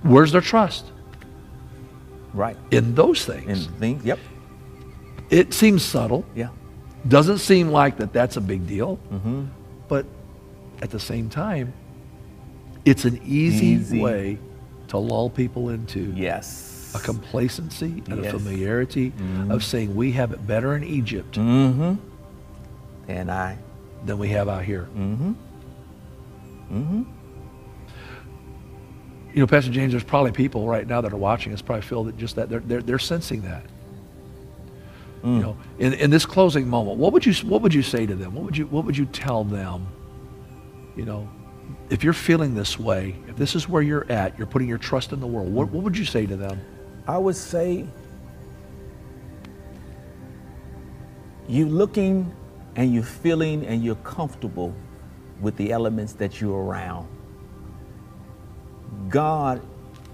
Where's 0.03 0.31
their 0.33 0.41
trust? 0.41 0.91
Right. 2.33 2.57
In 2.71 2.95
those 2.95 3.25
things. 3.25 3.67
And 3.67 3.79
things. 3.79 4.03
Yep. 4.03 4.19
it 5.29 5.53
seems 5.53 5.83
subtle. 5.83 6.25
Yeah. 6.35 6.49
Doesn't 7.07 7.39
seem 7.39 7.69
like 7.69 7.97
that 7.97 8.13
that's 8.13 8.37
a 8.37 8.41
big 8.41 8.65
deal. 8.67 8.97
Mm-hmm. 9.11 9.45
But 9.87 10.05
at 10.81 10.89
the 10.89 10.99
same 10.99 11.29
time, 11.29 11.73
it's 12.85 13.05
an 13.05 13.19
easy, 13.25 13.65
Easy. 13.67 13.99
way 13.99 14.37
to 14.89 14.97
lull 14.97 15.29
people 15.29 15.69
into 15.69 16.13
Yes. 16.15 16.93
a 16.95 16.99
complacency 16.99 18.03
and 18.09 18.19
a 18.19 18.23
Yes. 18.23 18.31
familiarity 18.33 19.11
of 19.49 19.63
saying 19.63 19.95
we 19.95 20.11
have 20.13 20.31
it 20.31 20.45
better 20.47 20.75
in 20.75 20.83
Egypt 20.83 21.35
Mm-hmm. 21.35 21.93
And 23.09 23.29
I. 23.31 23.57
than 24.05 24.17
we 24.17 24.29
have 24.29 24.47
out 24.49 24.63
here. 24.63 24.87
Mm-hmm. 24.97 25.33
You 29.33 29.39
know, 29.39 29.47
Pastor 29.47 29.71
James, 29.71 29.91
there's 29.93 30.03
probably 30.03 30.31
people 30.31 30.67
right 30.67 30.85
now 30.87 31.01
that 31.01 31.11
are 31.11 31.17
watching 31.17 31.53
us 31.53 31.61
probably 31.61 31.81
feel 31.81 32.03
that 32.05 32.17
just 32.17 32.35
that 32.35 32.49
they're, 32.49 32.59
they're, 32.59 32.81
they're 32.81 32.99
sensing 32.99 33.41
that. 33.41 33.65
Mm. 35.23 35.35
You 35.35 35.41
know, 35.41 35.57
in, 35.79 35.93
in 35.93 36.09
this 36.09 36.25
closing 36.25 36.67
moment, 36.67 36.97
what 36.97 37.13
would 37.13 37.25
you 37.25 37.33
what 37.47 37.61
would 37.61 37.73
you 37.73 37.81
say 37.81 38.05
to 38.05 38.15
them? 38.15 38.33
What 38.35 38.43
would 38.45 38.57
you 38.57 38.67
what 38.67 38.85
would 38.85 38.97
you 38.97 39.05
tell 39.05 39.43
them? 39.43 39.87
You 40.95 41.05
know, 41.05 41.29
if 41.89 42.03
you're 42.03 42.13
feeling 42.13 42.55
this 42.55 42.77
way, 42.77 43.15
if 43.27 43.35
this 43.37 43.55
is 43.55 43.69
where 43.69 43.81
you're 43.81 44.09
at, 44.11 44.37
you're 44.37 44.47
putting 44.47 44.67
your 44.67 44.77
trust 44.77 45.13
in 45.13 45.19
the 45.19 45.27
world. 45.27 45.51
What, 45.53 45.69
what 45.69 45.83
would 45.83 45.97
you 45.97 46.05
say 46.05 46.25
to 46.25 46.35
them? 46.35 46.59
I 47.07 47.17
would 47.17 47.35
say 47.35 47.85
you're 51.47 51.67
looking 51.67 52.33
and 52.75 52.93
you're 52.93 53.03
feeling 53.03 53.65
and 53.65 53.83
you're 53.83 53.95
comfortable 53.95 54.73
with 55.41 55.55
the 55.57 55.71
elements 55.71 56.13
that 56.13 56.41
you're 56.41 56.63
around. 56.63 57.07
God 59.09 59.61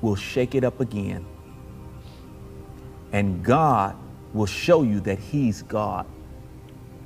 will 0.01 0.15
shake 0.15 0.55
it 0.55 0.63
up 0.63 0.79
again. 0.79 1.25
And 3.11 3.43
God 3.43 3.95
will 4.33 4.45
show 4.45 4.83
you 4.83 4.99
that 5.01 5.19
He's 5.19 5.61
God. 5.63 6.05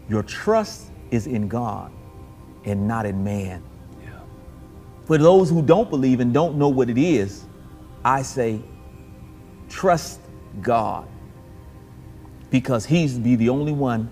Your 0.10 0.24
trust 0.24 0.92
is 1.12 1.28
in 1.28 1.48
God 1.48 1.92
and 2.66 2.88
not 2.88 3.06
in 3.06 3.24
man. 3.24 3.64
Yeah. 4.04 4.10
For 5.06 5.18
those 5.18 5.50
who 5.50 5.62
don't 5.62 5.90
believe 5.90 6.20
and 6.20 6.34
don't 6.34 6.58
know 6.58 6.70
what 6.70 6.90
it 6.90 6.98
is, 6.98 7.46
I 8.04 8.22
say, 8.22 8.60
trust 9.70 10.20
God 10.62 11.08
because 12.50 12.86
He's 12.86 13.18
be 13.18 13.36
the 13.36 13.50
only 13.50 13.72
one 13.72 14.10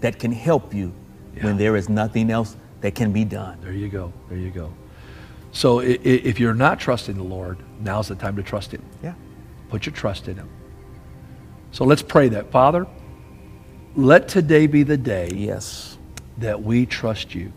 that 0.00 0.18
can 0.18 0.32
help 0.32 0.74
you 0.74 0.92
Yeah. 1.36 1.44
when 1.44 1.56
there 1.56 1.76
is 1.76 1.88
nothing 1.88 2.30
else 2.30 2.56
that 2.80 2.94
can 2.94 3.12
be 3.12 3.24
done. 3.24 3.58
There 3.62 3.72
you 3.72 3.88
go. 3.88 4.12
There 4.28 4.38
you 4.38 4.50
go. 4.50 4.72
So 5.52 5.80
if 5.80 6.38
you're 6.38 6.54
not 6.54 6.78
trusting 6.80 7.16
the 7.16 7.22
Lord, 7.22 7.58
now's 7.80 8.08
the 8.08 8.14
time 8.14 8.36
to 8.36 8.42
trust 8.42 8.72
Him. 8.72 8.82
Yeah. 9.02 9.14
Put 9.70 9.86
your 9.86 9.94
trust 9.94 10.28
in 10.28 10.36
Him. 10.36 10.48
So 11.76 11.84
let's 11.84 12.00
pray 12.00 12.30
that. 12.30 12.50
Father, 12.50 12.86
let 13.94 14.28
today 14.28 14.66
be 14.66 14.82
the 14.82 14.96
day 14.96 15.28
Yes. 15.34 15.98
that 16.38 16.62
we 16.62 16.86
trust 16.86 17.34
you. 17.34 17.52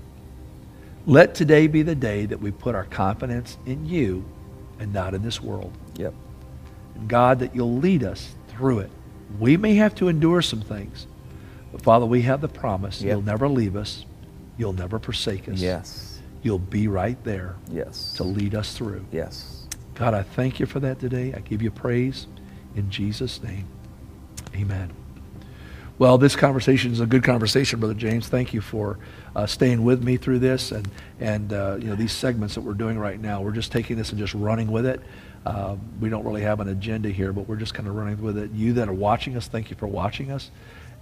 Let 1.05 1.35
today 1.35 1.67
be 1.67 1.83
the 1.83 1.95
day 1.95 2.25
that 2.25 2.41
we 2.41 2.51
put 2.51 2.75
our 2.75 2.83
confidence 2.83 3.57
in 3.65 3.85
you 3.85 4.25
and 4.77 4.91
not 4.91 5.13
in 5.13 5.21
this 5.21 5.41
world. 5.41 5.71
Yep. 5.95 6.13
And 6.95 7.07
God, 7.07 7.39
that 7.39 7.55
you'll 7.55 7.77
lead 7.77 8.03
us 8.03 8.35
through 8.49 8.79
it. 8.79 8.91
We 9.39 9.55
may 9.55 9.75
have 9.75 9.95
to 9.95 10.09
endure 10.09 10.41
some 10.41 10.59
things, 10.59 11.07
but 11.71 11.81
Father, 11.81 12.05
we 12.05 12.23
have 12.23 12.41
the 12.41 12.49
promise 12.49 13.01
Yep. 13.01 13.09
you'll 13.09 13.21
never 13.21 13.47
leave 13.47 13.77
us, 13.77 14.05
you'll 14.57 14.73
never 14.73 14.99
forsake 14.99 15.47
us. 15.47 15.61
Yes. 15.61 16.19
You'll 16.43 16.59
be 16.59 16.89
right 16.89 17.23
there 17.23 17.55
Yes. 17.71 18.15
to 18.17 18.25
lead 18.25 18.53
us 18.53 18.73
through. 18.73 19.05
Yes. 19.13 19.65
God, 19.95 20.13
I 20.13 20.23
thank 20.23 20.59
you 20.59 20.65
for 20.65 20.81
that 20.81 20.99
today. 20.99 21.33
I 21.33 21.39
give 21.39 21.61
you 21.61 21.71
praise 21.71 22.27
in 22.75 22.89
Jesus' 22.89 23.41
name. 23.41 23.63
Amen. 24.59 24.91
Well, 25.99 26.17
this 26.17 26.35
conversation 26.35 26.91
is 26.91 26.99
a 26.99 27.05
good 27.05 27.23
conversation, 27.23 27.79
Brother 27.79 27.93
James. 27.93 28.27
Thank 28.27 28.53
you 28.53 28.59
for 28.59 28.99
uh, 29.37 29.45
staying 29.45 29.85
with 29.85 30.03
me 30.03 30.17
through 30.17 30.39
this 30.39 30.73
and 30.73 30.89
and 31.21 31.53
uh, 31.53 31.77
you 31.79 31.87
know 31.87 31.95
these 31.95 32.11
segments 32.11 32.55
that 32.55 32.61
we're 32.61 32.73
doing 32.73 32.99
right 32.99 33.19
now. 33.19 33.41
We're 33.41 33.53
just 33.53 33.71
taking 33.71 33.95
this 33.95 34.09
and 34.09 34.19
just 34.19 34.33
running 34.33 34.69
with 34.69 34.85
it. 34.85 34.99
Uh, 35.45 35.77
we 36.01 36.09
don't 36.09 36.25
really 36.25 36.41
have 36.41 36.59
an 36.59 36.67
agenda 36.67 37.07
here, 37.07 37.31
but 37.31 37.47
we're 37.47 37.55
just 37.55 37.73
kind 37.73 37.87
of 37.87 37.95
running 37.95 38.21
with 38.21 38.37
it. 38.37 38.51
You 38.51 38.73
that 38.73 38.89
are 38.89 38.93
watching 38.93 39.37
us, 39.37 39.47
thank 39.47 39.69
you 39.69 39.77
for 39.77 39.87
watching 39.87 40.29
us. 40.29 40.51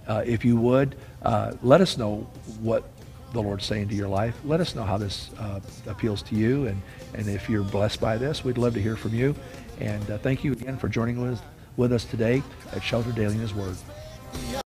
Uh, 0.06 0.22
if 0.24 0.44
you 0.44 0.56
would, 0.56 0.94
uh, 1.22 1.54
let 1.64 1.80
us 1.80 1.98
know 1.98 2.28
what 2.60 2.84
the 3.32 3.42
Lord's 3.42 3.66
saying 3.66 3.88
to 3.88 3.94
your 3.96 4.08
life. 4.08 4.38
Let 4.44 4.60
us 4.60 4.76
know 4.76 4.84
how 4.84 4.98
this 4.98 5.30
uh, 5.40 5.58
appeals 5.88 6.22
to 6.22 6.36
you, 6.36 6.68
and, 6.68 6.80
and 7.14 7.28
if 7.28 7.50
you're 7.50 7.64
blessed 7.64 8.00
by 8.00 8.16
this, 8.18 8.44
we'd 8.44 8.56
love 8.56 8.74
to 8.74 8.80
hear 8.80 8.94
from 8.94 9.14
you. 9.14 9.34
And 9.80 10.04
thank 10.22 10.44
you 10.44 10.52
again 10.52 10.78
for 10.78 10.88
joining 10.88 11.20
with, 11.20 11.40
with 11.78 11.92
us 11.92 12.04
today 12.04 12.42
at 12.72 12.82
Shelter 12.82 13.12
Daily 13.12 13.34
in 13.36 13.40
His 13.40 13.54
Word. 13.54 13.76